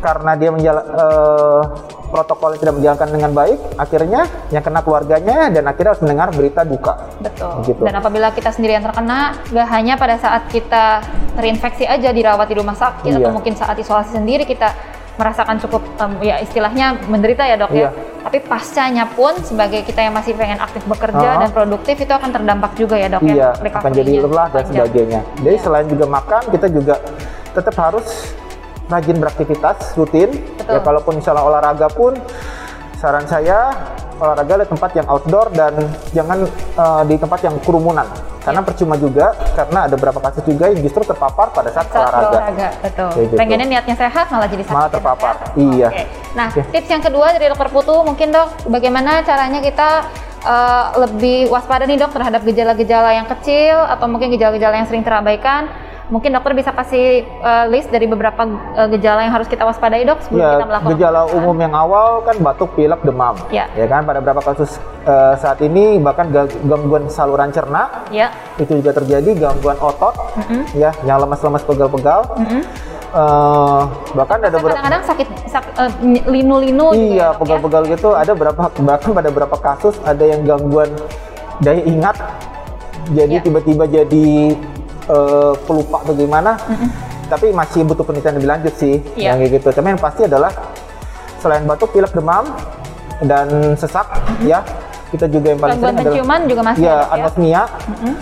karena 0.00 0.32
dia 0.34 0.50
menjala, 0.50 0.80
uh, 0.82 1.62
protokol 2.10 2.58
tidak 2.58 2.74
menjalankan 2.74 3.08
dengan 3.14 3.30
baik, 3.30 3.58
akhirnya 3.78 4.26
yang 4.50 4.64
kena 4.66 4.82
keluarganya 4.82 5.46
dan 5.52 5.62
akhirnya 5.70 5.94
harus 5.94 6.02
mendengar 6.02 6.28
berita 6.34 6.66
duka. 6.66 6.94
Betul. 7.22 7.52
Gitu. 7.70 7.82
Dan 7.86 7.94
apabila 7.94 8.34
kita 8.34 8.50
sendiri 8.50 8.80
yang 8.80 8.84
terkena, 8.84 9.38
gak 9.54 9.68
hanya 9.70 9.94
pada 9.94 10.18
saat 10.18 10.50
kita 10.50 11.04
terinfeksi 11.38 11.86
aja 11.86 12.10
dirawat 12.10 12.50
di 12.50 12.56
rumah 12.58 12.74
sakit 12.74 13.14
iya. 13.14 13.22
atau 13.22 13.30
mungkin 13.30 13.54
saat 13.54 13.78
isolasi 13.78 14.18
sendiri 14.18 14.42
kita 14.42 14.74
merasakan 15.18 15.56
cukup 15.62 15.82
um, 15.98 16.12
ya 16.22 16.38
istilahnya 16.38 16.96
menderita 17.08 17.42
ya 17.44 17.56
dok 17.58 17.70
ya. 17.72 17.76
iya. 17.76 17.90
ya. 17.90 18.08
Tapi 18.20 18.38
pascanya 18.44 19.04
pun 19.08 19.32
sebagai 19.40 19.80
kita 19.82 20.04
yang 20.04 20.12
masih 20.12 20.36
pengen 20.36 20.60
aktif 20.60 20.84
bekerja 20.84 21.18
uh 21.18 21.32
-huh. 21.36 21.42
dan 21.42 21.50
produktif 21.50 21.96
itu 21.96 22.12
akan 22.12 22.30
terdampak 22.30 22.72
juga 22.76 22.96
ya 23.00 23.08
dok 23.08 23.22
iya, 23.24 23.34
ya. 23.34 23.48
Iya. 23.56 23.78
Akan 23.80 23.92
jadi 23.92 24.12
lelah 24.22 24.48
dan 24.52 24.64
sebagainya. 24.68 25.20
Jadi 25.40 25.56
iya. 25.56 25.64
selain 25.64 25.86
juga 25.88 26.04
makan 26.06 26.42
kita 26.52 26.66
juga 26.68 26.94
tetap 27.50 27.74
harus 27.80 28.06
rajin 28.90 29.16
beraktivitas 29.18 29.94
rutin. 29.94 30.30
Ya, 30.30 30.62
Betul. 30.62 30.74
Ya 30.76 30.80
kalaupun 30.82 31.12
misalnya 31.18 31.42
olahraga 31.46 31.88
pun 31.90 32.12
saran 33.00 33.24
saya 33.24 33.72
olahraga 34.20 34.60
di 34.60 34.68
tempat 34.68 34.90
yang 34.92 35.06
outdoor 35.08 35.48
dan 35.56 35.72
jangan 36.12 36.44
uh, 36.76 37.02
di 37.08 37.16
tempat 37.16 37.40
yang 37.40 37.56
kerumunan. 37.64 38.04
Karena 38.40 38.60
ya. 38.64 38.66
percuma 38.66 38.94
juga 38.96 39.36
karena 39.52 39.78
ada 39.84 39.94
beberapa 40.00 40.20
kasus 40.24 40.42
juga 40.48 40.72
yang 40.72 40.80
justru 40.80 41.04
terpapar 41.04 41.52
pada 41.52 41.68
saat, 41.68 41.86
saat 41.92 42.08
olahraga. 42.08 42.28
olahraga. 42.32 42.68
Betul. 42.80 43.10
gitu. 43.20 43.34
Pengennya 43.36 43.66
niatnya 43.68 43.96
sehat 44.00 44.26
malah 44.32 44.48
jadi 44.48 44.64
sakit. 44.64 44.76
Malah 44.80 44.90
terpapar. 44.90 45.34
Ya, 45.36 45.64
iya. 45.76 45.88
Okay. 45.92 46.06
Nah, 46.32 46.48
okay. 46.48 46.64
tips 46.72 46.88
yang 46.88 47.02
kedua 47.04 47.26
dari 47.36 47.46
dokter 47.52 47.68
Putu 47.68 47.96
mungkin 48.00 48.28
dok, 48.32 48.48
bagaimana 48.72 49.20
caranya 49.22 49.60
kita 49.60 49.88
uh, 50.44 50.84
lebih 51.06 51.52
waspada 51.52 51.84
nih 51.84 52.00
dok 52.00 52.12
terhadap 52.16 52.40
gejala-gejala 52.44 53.10
yang 53.12 53.28
kecil 53.28 53.76
atau 53.84 54.06
mungkin 54.08 54.32
gejala-gejala 54.32 54.80
yang 54.80 54.88
sering 54.88 55.04
terabaikan 55.04 55.68
Mungkin 56.10 56.34
dokter 56.34 56.52
bisa 56.58 56.74
kasih 56.74 57.22
uh, 57.38 57.70
list 57.70 57.86
dari 57.88 58.10
beberapa 58.10 58.42
uh, 58.74 58.88
gejala 58.90 59.22
yang 59.22 59.34
harus 59.38 59.46
kita 59.46 59.62
waspadai 59.62 60.02
dok 60.02 60.18
sebelum 60.26 60.42
ya, 60.42 60.50
kita 60.58 60.66
melakukan 60.66 60.90
gejala 60.98 61.20
umum 61.30 61.54
yang 61.54 61.70
awal 61.70 62.26
kan 62.26 62.34
batuk, 62.42 62.74
pilek, 62.74 62.98
demam. 63.06 63.38
Ya. 63.54 63.70
ya 63.78 63.86
kan 63.86 64.02
pada 64.02 64.18
beberapa 64.18 64.42
kasus 64.42 64.82
uh, 65.06 65.38
saat 65.38 65.62
ini 65.62 66.02
bahkan 66.02 66.26
gangguan 66.66 67.06
saluran 67.06 67.54
cerna. 67.54 68.10
Ya. 68.10 68.34
Itu 68.58 68.82
juga 68.82 68.90
terjadi 68.90 69.38
gangguan 69.38 69.78
otot. 69.78 70.18
Mm 70.34 70.44
-hmm. 70.44 70.62
Ya, 70.74 70.90
yang 71.06 71.22
lemas-lemas 71.22 71.62
pegal-pegal. 71.62 72.26
Mm 72.34 72.46
-hmm. 72.46 72.62
Uh, 73.10 73.90
bahkan 74.14 74.38
ada 74.38 74.54
kadang-kadang 74.54 75.02
sakit 75.02 75.26
sak, 75.50 75.66
uh, 75.74 75.90
linu-linu 76.30 76.94
iya 76.94 77.34
ya? 77.34 77.34
pegal-pegal 77.34 77.82
ya? 77.90 77.98
gitu 77.98 78.14
ada 78.14 78.38
berapa 78.38 78.70
bahkan 78.86 79.10
pada 79.10 79.34
beberapa 79.34 79.58
kasus 79.58 79.98
ada 80.06 80.22
yang 80.22 80.46
gangguan 80.46 80.94
daya 81.58 81.82
ingat 81.82 82.14
jadi 83.10 83.42
ya. 83.42 83.42
tiba-tiba 83.42 83.90
ya. 83.90 84.06
jadi 84.06 84.54
uh, 85.10 85.52
pelupa 85.66 86.06
atau 86.06 86.14
gimana 86.14 86.54
mm 86.54 86.74
-hmm. 86.74 86.88
tapi 87.26 87.46
masih 87.50 87.82
butuh 87.82 88.06
penelitian 88.06 88.38
lebih 88.38 88.50
lanjut 88.50 88.74
sih 88.78 89.02
yeah. 89.18 89.34
yang 89.34 89.42
kayak 89.42 89.52
gitu 89.60 89.68
tapi 89.74 89.86
yang 89.90 90.02
pasti 90.02 90.22
adalah 90.30 90.50
selain 91.42 91.64
batuk 91.66 91.90
pilek 91.90 92.14
demam 92.14 92.46
dan 93.26 93.74
sesak 93.74 94.06
mm 94.06 94.18
-hmm. 94.22 94.46
ya 94.46 94.60
kita 95.10 95.26
juga 95.26 95.46
yang 95.50 95.60
paling 95.60 95.78
sering 95.82 95.98
adalah 95.98 96.40
juga 96.46 96.62
masih 96.62 96.86
ya, 96.86 96.96
anosmia 97.10 97.62
mm 97.66 97.94
-hmm. 97.98 98.14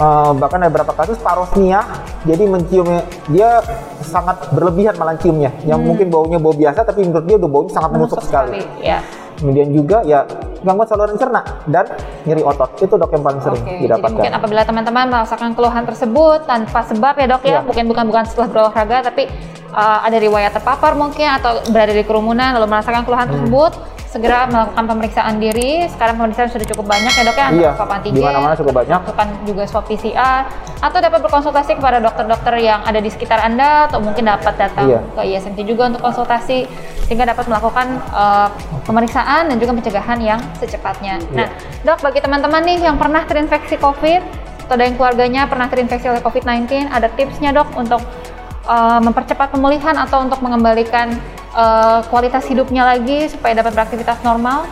uh, 0.00 0.30
bahkan 0.40 0.58
ada 0.64 0.70
beberapa 0.72 0.92
kasus 0.96 1.18
parosmia 1.20 1.84
jadi 2.24 2.44
menciumnya 2.48 3.04
dia 3.28 3.60
sangat 4.00 4.36
berlebihan 4.52 4.96
malah 4.96 5.16
ciumnya 5.20 5.52
yang 5.68 5.80
hmm. 5.80 5.88
mungkin 5.92 6.06
baunya 6.08 6.38
bau 6.40 6.56
biasa 6.56 6.86
tapi 6.86 7.04
menurut 7.04 7.24
dia 7.28 7.36
udah 7.36 7.50
baunya 7.50 7.72
sangat 7.72 7.90
menusuk, 7.92 8.20
sekali, 8.24 8.64
sekali. 8.64 8.84
Ya. 8.84 8.98
Kemudian 9.38 9.68
juga 9.74 10.02
ya 10.06 10.24
gangguan 10.64 10.88
saluran 10.88 11.16
cerna 11.20 11.44
dan 11.68 11.84
nyeri 12.24 12.42
otot. 12.42 12.70
Itu 12.80 12.96
dok 12.96 13.10
yang 13.12 13.24
paling 13.24 13.40
sering 13.44 13.62
okay. 13.62 13.78
didapatkan. 13.84 14.08
Jadi 14.08 14.16
mungkin 14.16 14.34
apabila 14.34 14.62
teman-teman 14.64 15.06
merasakan 15.12 15.50
keluhan 15.52 15.84
tersebut 15.84 16.38
tanpa 16.48 16.80
sebab 16.88 17.14
ya 17.20 17.26
dok 17.28 17.42
ya, 17.44 17.50
yeah. 17.50 17.62
mungkin 17.62 17.84
bukan 17.86 18.04
bukan 18.08 18.24
setelah 18.24 18.48
berolahraga 18.48 19.12
tapi 19.12 19.28
uh, 19.74 20.06
ada 20.06 20.16
riwayat 20.16 20.54
terpapar 20.54 20.94
mungkin 20.94 21.26
atau 21.26 21.60
berada 21.68 21.90
di 21.90 22.06
kerumunan 22.06 22.54
lalu 22.54 22.70
merasakan 22.70 23.02
keluhan 23.02 23.26
hmm. 23.26 23.34
tersebut 23.34 23.72
segera 24.14 24.46
melakukan 24.46 24.84
pemeriksaan 24.86 25.42
diri. 25.42 25.90
Sekarang 25.90 26.14
pemeriksaan 26.22 26.46
sudah 26.54 26.66
cukup 26.70 26.86
banyak 26.86 27.10
ya 27.10 27.22
dok 27.26 27.34
ya, 27.34 27.48
iya, 27.50 27.70
swab 27.74 27.90
antigen, 27.90 28.22
mana 28.22 28.54
cukup 28.54 28.74
banyak. 28.78 29.00
Lakukan 29.02 29.28
juga 29.42 29.62
swab 29.66 29.84
PCR, 29.90 30.46
atau 30.78 30.98
dapat 31.02 31.18
berkonsultasi 31.26 31.82
kepada 31.82 31.98
dokter-dokter 31.98 32.54
yang 32.62 32.86
ada 32.86 33.02
di 33.02 33.10
sekitar 33.10 33.42
anda, 33.42 33.90
atau 33.90 33.98
mungkin 33.98 34.30
dapat 34.30 34.54
datang 34.54 34.86
iya. 34.86 35.00
ke 35.18 35.20
ISMT 35.34 35.66
juga 35.66 35.90
untuk 35.90 36.06
konsultasi, 36.06 36.70
sehingga 37.10 37.26
dapat 37.26 37.50
melakukan 37.50 37.98
uh, 38.14 38.48
pemeriksaan 38.86 39.50
dan 39.50 39.56
juga 39.58 39.74
pencegahan 39.82 40.22
yang 40.22 40.38
secepatnya. 40.62 41.18
Iya. 41.18 41.34
Nah, 41.34 41.48
dok 41.82 41.98
bagi 42.06 42.22
teman-teman 42.22 42.62
nih 42.62 42.78
yang 42.86 42.94
pernah 42.94 43.26
terinfeksi 43.26 43.82
COVID 43.82 44.46
atau 44.64 44.80
ada 44.80 44.88
yang 44.88 44.96
keluarganya 44.96 45.42
pernah 45.44 45.68
terinfeksi 45.68 46.08
oleh 46.08 46.22
COVID-19, 46.24 46.88
ada 46.88 47.10
tipsnya 47.12 47.52
dok 47.52 47.74
untuk 47.76 48.00
uh, 48.68 49.00
mempercepat 49.00 49.52
pemulihan 49.52 49.94
atau 49.96 50.24
untuk 50.24 50.40
mengembalikan 50.40 51.16
uh, 51.52 52.00
kualitas 52.08 52.44
hidupnya 52.48 52.84
lagi 52.84 53.28
supaya 53.28 53.60
dapat 53.60 53.72
beraktivitas 53.76 54.20
normal? 54.24 54.68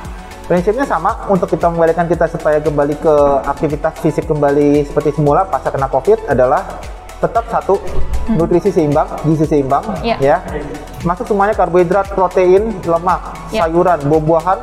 Prinsipnya 0.48 0.84
sama 0.84 1.30
untuk 1.30 1.48
kita 1.48 1.70
mengembalikan 1.70 2.04
kita 2.10 2.26
supaya 2.28 2.58
kembali 2.58 2.98
ke 2.98 3.14
aktivitas 3.46 3.94
fisik 4.02 4.26
kembali 4.26 4.84
seperti 4.84 5.14
semula 5.14 5.46
pasca 5.46 5.70
kena 5.70 5.86
COVID 5.86 6.28
adalah 6.28 6.82
tetap 7.22 7.46
satu 7.46 7.78
hmm. 7.78 8.34
nutrisi 8.34 8.74
seimbang, 8.74 9.06
gizi 9.22 9.46
seimbang, 9.46 9.86
yeah. 10.02 10.18
ya. 10.18 10.36
Masuk 11.06 11.30
semuanya 11.30 11.54
karbohidrat, 11.54 12.10
protein, 12.10 12.74
lemak, 12.82 13.22
yeah. 13.54 13.62
sayuran, 13.62 14.02
buah-buahan 14.10 14.58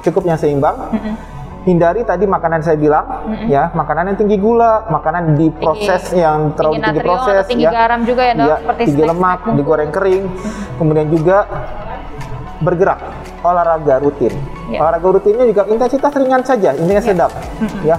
cukup 0.00 0.24
yang 0.24 0.40
seimbang. 0.40 0.76
-hmm 0.88 1.37
hindari 1.66 2.06
tadi 2.06 2.24
makanan 2.28 2.60
saya 2.62 2.78
bilang 2.78 3.06
mm-hmm. 3.06 3.48
ya 3.50 3.70
makanan 3.74 4.14
yang 4.14 4.18
tinggi 4.18 4.36
gula 4.38 4.86
makanan 4.86 5.34
di 5.34 5.50
proses 5.50 6.12
tinggi, 6.12 6.22
yang 6.22 6.54
terlalu 6.54 6.74
tinggi, 6.78 6.86
tinggi 6.86 7.00
proses 7.02 7.42
tinggi 7.50 7.66
ya 7.66 7.70
garam 7.74 8.00
juga 8.06 8.22
ya 8.22 8.34
dok 8.34 8.46
ya, 8.46 8.56
seperti 8.62 8.82
tinggi 8.86 9.04
lemak 9.04 9.38
snack. 9.42 9.56
digoreng 9.58 9.90
kering 9.90 10.24
mm-hmm. 10.28 10.76
kemudian 10.78 11.06
juga 11.10 11.38
bergerak 12.58 13.00
olahraga 13.42 13.94
rutin 14.02 14.34
yeah. 14.70 14.80
olahraga 14.82 15.08
rutinnya 15.18 15.44
juga 15.46 15.62
intensitas 15.70 16.12
ringan 16.14 16.42
saja 16.46 16.70
ini 16.74 16.92
yeah. 16.94 17.02
sedap 17.02 17.32
mm-hmm. 17.34 17.82
ya 17.86 17.96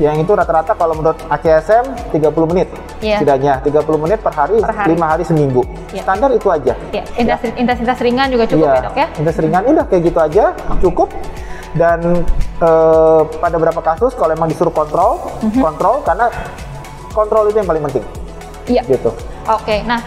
yang 0.00 0.16
itu 0.16 0.32
rata-rata 0.32 0.72
kalau 0.72 0.96
menurut 0.96 1.20
ACSM 1.28 2.16
30 2.16 2.32
menit 2.48 2.68
yeah. 3.04 3.20
setidaknya 3.20 3.60
30 3.60 3.84
menit 4.00 4.18
per 4.24 4.32
hari, 4.32 4.56
per 4.56 4.72
hari. 4.72 4.96
5 4.96 5.12
hari 5.12 5.24
seminggu 5.28 5.62
yeah. 5.92 6.00
standar 6.00 6.32
itu 6.32 6.48
aja 6.48 6.72
yeah. 6.88 7.04
intensitas, 7.20 7.52
ya. 7.52 7.60
intensitas 7.60 7.98
ringan 8.00 8.26
juga 8.32 8.44
cukup 8.48 8.64
yeah. 8.64 8.76
ya 8.76 8.86
dok 8.88 8.96
ya 8.96 9.06
intensitas 9.20 9.44
ringan 9.44 9.62
udah 9.68 9.84
kayak 9.92 10.02
gitu 10.08 10.18
aja 10.18 10.44
cukup 10.80 11.08
dan 11.74 12.26
uh, 12.58 13.22
pada 13.38 13.54
beberapa 13.56 13.80
kasus 13.82 14.12
kalau 14.18 14.34
emang 14.34 14.50
disuruh 14.50 14.74
kontrol, 14.74 15.22
mm-hmm. 15.42 15.62
kontrol 15.62 16.02
karena 16.02 16.26
kontrol 17.14 17.46
itu 17.50 17.62
yang 17.62 17.68
paling 17.70 17.84
penting. 17.90 18.04
Iya. 18.70 18.82
Gitu. 18.86 19.10
Oke, 19.10 19.26
okay. 19.46 19.78
nah 19.86 19.98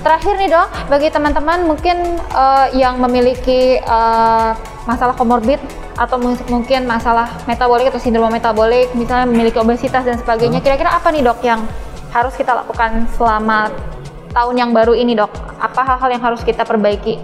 terakhir 0.00 0.38
nih 0.38 0.48
dok, 0.52 0.68
bagi 0.88 1.08
teman-teman 1.12 1.66
mungkin 1.66 1.96
uh, 2.32 2.68
yang 2.72 3.00
memiliki 3.00 3.80
uh, 3.84 4.56
masalah 4.86 5.16
komorbid 5.16 5.58
atau 5.96 6.20
mungkin 6.20 6.84
masalah 6.84 7.32
metabolik 7.48 7.88
atau 7.88 8.00
sindrom 8.00 8.28
metabolik, 8.28 8.92
misalnya 8.92 9.24
memiliki 9.24 9.56
obesitas 9.56 10.04
dan 10.04 10.20
sebagainya, 10.20 10.60
hmm. 10.60 10.64
kira-kira 10.64 10.92
apa 10.92 11.08
nih 11.08 11.24
dok 11.24 11.40
yang 11.40 11.64
harus 12.12 12.36
kita 12.36 12.52
lakukan 12.52 13.08
selama 13.16 13.72
tahun 14.32 14.54
yang 14.56 14.70
baru 14.76 14.92
ini 14.92 15.16
dok? 15.16 15.32
Apa 15.56 15.84
hal-hal 15.84 16.20
yang 16.20 16.22
harus 16.24 16.44
kita 16.44 16.68
perbaiki 16.68 17.16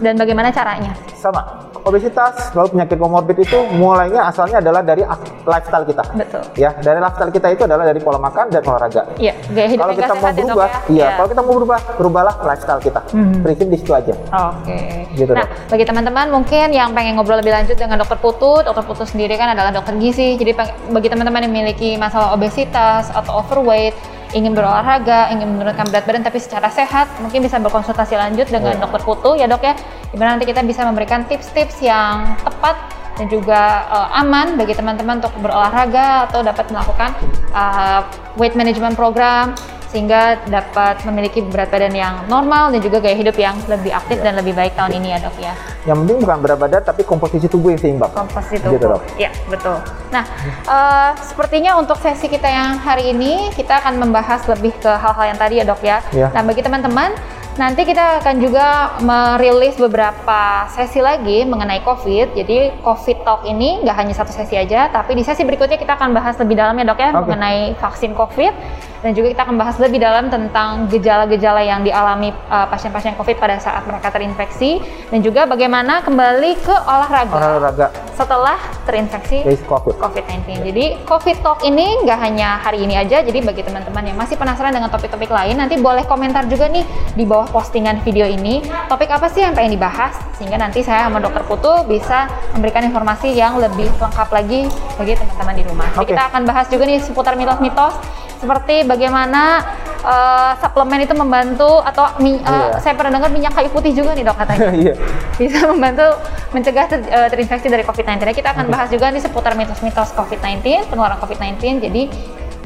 dan 0.00 0.14
bagaimana 0.16 0.48
caranya? 0.48 0.92
Sama, 1.16 1.70
obesitas 1.84 2.52
lalu 2.56 2.76
penyakit 2.76 2.96
komorbid 2.96 3.38
itu 3.40 3.58
mulainya 3.76 4.28
asalnya 4.28 4.60
adalah 4.60 4.80
dari 4.84 5.04
lifestyle 5.44 5.84
kita. 5.88 6.04
Betul. 6.16 6.42
Ya, 6.56 6.70
dari 6.80 6.98
lifestyle 7.00 7.32
kita 7.32 7.46
itu 7.52 7.62
adalah 7.64 7.84
dari 7.88 8.00
pola 8.00 8.20
makan 8.20 8.48
dan 8.52 8.62
olahraga. 8.64 9.02
Iya, 9.16 9.34
gaya 9.52 9.68
hidup 9.68 9.84
Kalau 9.84 9.94
kita 9.96 10.14
mau 10.16 10.32
berubah, 10.32 10.68
ya? 10.68 10.80
iya, 10.88 11.04
ya. 11.04 11.08
kalau 11.16 11.28
kita 11.28 11.40
mau 11.44 11.54
berubah, 11.56 11.78
berubahlah 11.96 12.34
lifestyle 12.44 12.82
kita. 12.82 13.00
Hmm. 13.12 13.40
Prinsip 13.44 13.66
di 13.68 13.76
situ 13.80 13.92
aja. 13.92 14.14
Oke. 14.16 14.64
Okay. 14.64 14.88
Gitu 15.16 15.32
nah, 15.34 15.44
dok. 15.44 15.48
bagi 15.72 15.84
teman-teman 15.84 16.26
mungkin 16.30 16.66
yang 16.70 16.88
pengen 16.94 17.18
ngobrol 17.18 17.38
lebih 17.40 17.52
lanjut 17.52 17.76
dengan 17.76 18.00
dokter 18.00 18.18
Putut, 18.20 18.62
dokter 18.64 18.84
Putut 18.84 19.08
sendiri 19.08 19.34
kan 19.36 19.52
adalah 19.52 19.72
dokter 19.72 19.96
gizi. 19.96 20.36
Jadi 20.36 20.52
bagi 20.92 21.08
teman-teman 21.08 21.44
yang 21.44 21.52
memiliki 21.52 21.96
masalah 21.96 22.32
obesitas 22.36 23.08
atau 23.12 23.42
overweight, 23.42 23.96
ingin 24.30 24.54
berolahraga, 24.54 25.30
ingin 25.34 25.50
menurunkan 25.58 25.90
berat 25.90 26.04
badan 26.06 26.22
tapi 26.22 26.38
secara 26.38 26.70
sehat, 26.70 27.10
mungkin 27.18 27.42
bisa 27.42 27.58
berkonsultasi 27.58 28.14
lanjut 28.14 28.46
dengan 28.46 28.78
yeah. 28.78 28.82
dokter 28.82 29.00
Putu 29.02 29.30
ya 29.34 29.46
dok 29.50 29.62
ya, 29.62 29.74
di 30.10 30.16
mana 30.18 30.38
nanti 30.38 30.46
kita 30.46 30.62
bisa 30.62 30.86
memberikan 30.86 31.26
tips-tips 31.26 31.82
yang 31.82 32.38
tepat 32.42 32.78
dan 33.20 33.26
juga 33.28 33.84
uh, 33.92 34.20
aman 34.24 34.56
bagi 34.56 34.72
teman-teman 34.72 35.20
untuk 35.20 35.34
berolahraga 35.44 36.30
atau 36.30 36.40
dapat 36.40 36.72
melakukan 36.72 37.12
uh, 37.52 38.00
weight 38.40 38.56
management 38.56 38.96
program 38.96 39.52
sehingga 39.90 40.38
dapat 40.46 41.02
memiliki 41.02 41.42
berat 41.42 41.68
badan 41.68 41.90
yang 41.90 42.14
normal 42.30 42.70
dan 42.70 42.78
juga 42.78 43.02
gaya 43.02 43.18
hidup 43.18 43.34
yang 43.34 43.58
lebih 43.66 43.90
aktif 43.90 44.22
ya. 44.22 44.30
dan 44.30 44.32
lebih 44.38 44.54
baik 44.54 44.78
tahun 44.78 45.02
ini 45.02 45.08
ya 45.14 45.18
dok 45.18 45.36
ya. 45.42 45.52
Yang 45.84 45.96
penting 46.06 46.16
bukan 46.22 46.38
berat 46.38 46.58
badan 46.62 46.82
tapi 46.86 47.02
komposisi 47.02 47.46
tubuh 47.50 47.74
yang 47.74 47.80
seimbang. 47.82 48.10
Komposisi 48.14 48.62
gitu, 48.62 48.78
tubuh. 48.78 48.78
Gitu, 48.78 48.86
dok. 48.86 49.02
Ya 49.18 49.30
betul. 49.50 49.76
Nah 50.14 50.24
uh, 50.70 51.10
sepertinya 51.18 51.74
untuk 51.76 51.98
sesi 51.98 52.30
kita 52.30 52.46
yang 52.46 52.78
hari 52.78 53.10
ini 53.10 53.50
kita 53.58 53.82
akan 53.82 53.98
membahas 53.98 54.46
lebih 54.46 54.70
ke 54.78 54.90
hal-hal 54.90 55.34
yang 55.34 55.38
tadi 55.38 55.54
ya 55.58 55.64
dok 55.66 55.82
ya. 55.82 55.98
ya. 56.14 56.30
Nah 56.30 56.42
bagi 56.46 56.62
teman-teman 56.62 57.10
Nanti 57.58 57.82
kita 57.82 58.24
akan 58.24 58.40
juga 58.40 58.96
merilis 59.04 59.76
beberapa 59.76 60.70
sesi 60.72 61.02
lagi 61.04 61.42
mengenai 61.44 61.84
COVID. 61.84 62.32
Jadi 62.32 62.78
COVID 62.80 63.18
Talk 63.26 63.42
ini 63.44 63.84
nggak 63.84 63.96
hanya 64.00 64.14
satu 64.16 64.30
sesi 64.32 64.56
aja, 64.56 64.88
tapi 64.88 65.18
di 65.18 65.20
sesi 65.20 65.44
berikutnya 65.44 65.76
kita 65.76 65.98
akan 65.98 66.16
bahas 66.16 66.40
lebih 66.40 66.56
dalam 66.56 66.78
ya 66.78 66.88
dok 66.88 66.96
ya 66.96 67.10
okay. 67.10 67.20
mengenai 67.20 67.60
vaksin 67.76 68.14
COVID 68.14 68.54
dan 69.00 69.16
juga 69.16 69.32
kita 69.32 69.42
akan 69.48 69.56
bahas 69.56 69.76
lebih 69.80 69.98
dalam 70.00 70.28
tentang 70.28 70.88
gejala-gejala 70.92 71.64
yang 71.64 71.80
dialami 71.80 72.32
uh, 72.52 72.68
pasien-pasien 72.68 73.16
COVID 73.16 73.36
pada 73.40 73.56
saat 73.56 73.84
mereka 73.88 74.12
terinfeksi 74.12 74.80
dan 75.08 75.24
juga 75.24 75.48
bagaimana 75.48 76.04
kembali 76.04 76.52
ke 76.60 76.74
olahraga, 76.84 77.36
olahraga. 77.36 77.86
setelah 78.12 78.60
terinfeksi 78.84 79.40
COVID-19. 79.64 80.66
Jadi 80.68 80.84
COVID 81.08 81.36
Talk 81.40 81.64
ini 81.64 82.04
nggak 82.04 82.18
hanya 82.20 82.60
hari 82.60 82.84
ini 82.84 82.98
aja, 83.00 83.24
jadi 83.24 83.40
bagi 83.40 83.64
teman-teman 83.64 84.04
yang 84.04 84.18
masih 84.20 84.36
penasaran 84.36 84.74
dengan 84.74 84.92
topik-topik 84.92 85.32
lain, 85.32 85.56
nanti 85.56 85.80
boleh 85.80 86.04
komentar 86.04 86.44
juga 86.50 86.68
nih 86.68 86.84
di 87.16 87.24
bawah 87.24 87.48
postingan 87.48 88.04
video 88.04 88.28
ini, 88.28 88.60
topik 88.90 89.08
apa 89.08 89.32
sih 89.32 89.40
yang 89.40 89.56
pengen 89.56 89.80
dibahas, 89.80 90.12
sehingga 90.36 90.60
nanti 90.60 90.84
saya 90.84 91.08
sama 91.08 91.22
Dokter 91.22 91.42
Putu 91.48 91.88
bisa 91.88 92.28
memberikan 92.52 92.84
informasi 92.84 93.32
yang 93.32 93.56
lebih 93.56 93.88
lengkap 93.96 94.28
lagi 94.28 94.68
bagi 95.00 95.12
teman-teman 95.16 95.54
di 95.56 95.64
rumah. 95.64 95.88
Jadi 95.96 96.06
kita 96.12 96.24
akan 96.28 96.42
bahas 96.44 96.66
juga 96.68 96.84
nih 96.84 96.98
seputar 97.00 97.34
mitos-mitos 97.38 97.94
seperti 98.40 98.88
bagaimana 98.88 99.60
uh, 100.00 100.52
suplemen 100.58 101.04
itu 101.04 101.12
membantu 101.12 101.84
atau 101.84 102.08
mi, 102.24 102.40
uh, 102.40 102.40
yeah. 102.40 102.80
saya 102.80 102.96
pernah 102.96 103.20
dengar 103.20 103.30
minyak 103.30 103.52
kayu 103.52 103.68
putih 103.68 103.92
juga 103.92 104.16
nih 104.16 104.24
dok 104.24 104.36
katanya 104.40 104.68
yeah. 104.90 104.96
bisa 105.36 105.68
membantu 105.68 106.16
mencegah 106.50 106.86
ter, 106.88 107.00
uh, 107.06 107.28
terinfeksi 107.30 107.68
dari 107.70 107.84
COVID-19. 107.86 108.26
Kita 108.34 108.56
akan 108.56 108.72
bahas 108.72 108.88
juga 108.90 109.12
nih 109.12 109.22
seputar 109.22 109.54
mitos-mitos 109.54 110.10
COVID-19, 110.16 110.90
penularan 110.90 111.20
COVID-19. 111.22 111.84
Jadi 111.84 112.02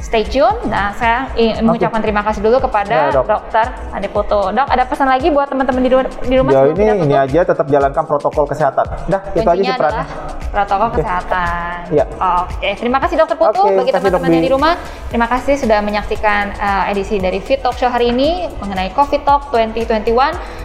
stay 0.04 0.22
tune. 0.28 0.60
Nah, 0.68 0.92
saya 0.92 1.32
ingin 1.32 1.64
mengucapkan 1.64 2.04
terima 2.04 2.20
kasih 2.20 2.44
dulu 2.44 2.60
kepada 2.60 3.08
ya, 3.08 3.16
dok. 3.16 3.24
Dokter 3.24 3.66
Ade 3.88 4.08
Putu. 4.12 4.52
Dok, 4.52 4.68
ada 4.68 4.84
pesan 4.84 5.08
lagi 5.08 5.32
buat 5.32 5.48
teman-teman 5.48 5.80
di, 5.80 5.90
di 6.28 6.34
rumah? 6.36 6.52
Jauh 6.52 6.76
ini 6.76 6.84
ini 7.08 7.16
aja 7.16 7.40
tetap 7.40 7.64
jalankan 7.64 8.04
protokol 8.04 8.44
kesehatan. 8.44 8.84
Dah, 9.08 9.20
itu 9.32 9.48
aja 9.48 9.62
sih 9.64 9.72
perannya. 9.72 10.06
Protokol 10.52 10.88
okay. 10.92 10.96
kesehatan. 11.02 11.76
Ya. 11.90 12.04
Oke, 12.44 12.70
terima 12.78 12.98
kasih 13.00 13.16
Dokter 13.18 13.36
Putu 13.40 13.64
okay, 13.64 13.74
bagi 13.80 13.90
teman-teman 13.96 14.28
yang 14.28 14.44
di 14.44 14.52
rumah. 14.52 14.74
Terima 15.08 15.26
kasih 15.26 15.54
sudah 15.58 15.80
menyaksikan 15.80 16.54
uh, 16.60 16.84
edisi 16.92 17.16
dari 17.18 17.40
Fit 17.40 17.64
Talk 17.64 17.74
Show 17.74 17.88
hari 17.88 18.12
ini 18.12 18.46
mengenai 18.60 18.92
COVID 18.92 19.24
Talk 19.24 19.50
2021 19.50 20.04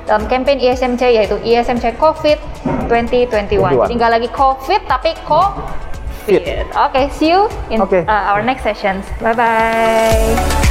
dalam 0.06 0.24
campaign 0.28 0.60
ISMC 0.62 1.02
yaitu 1.16 1.40
ISMC 1.42 1.96
COVID 1.98 2.38
2021. 2.92 3.50
21. 3.50 3.86
Jadi 3.88 3.94
nggak 3.98 4.12
lagi 4.12 4.30
COVID 4.30 4.82
tapi 4.86 5.12
COVID. 6.38 6.66
Oke, 6.70 6.90
okay, 6.90 7.10
see 7.10 7.30
you 7.30 7.50
in 7.70 7.82
okay. 7.82 8.06
uh, 8.06 8.32
our 8.34 8.42
next 8.44 8.64
sessions. 8.64 9.06
Bye 9.20 9.34
bye. 9.34 10.69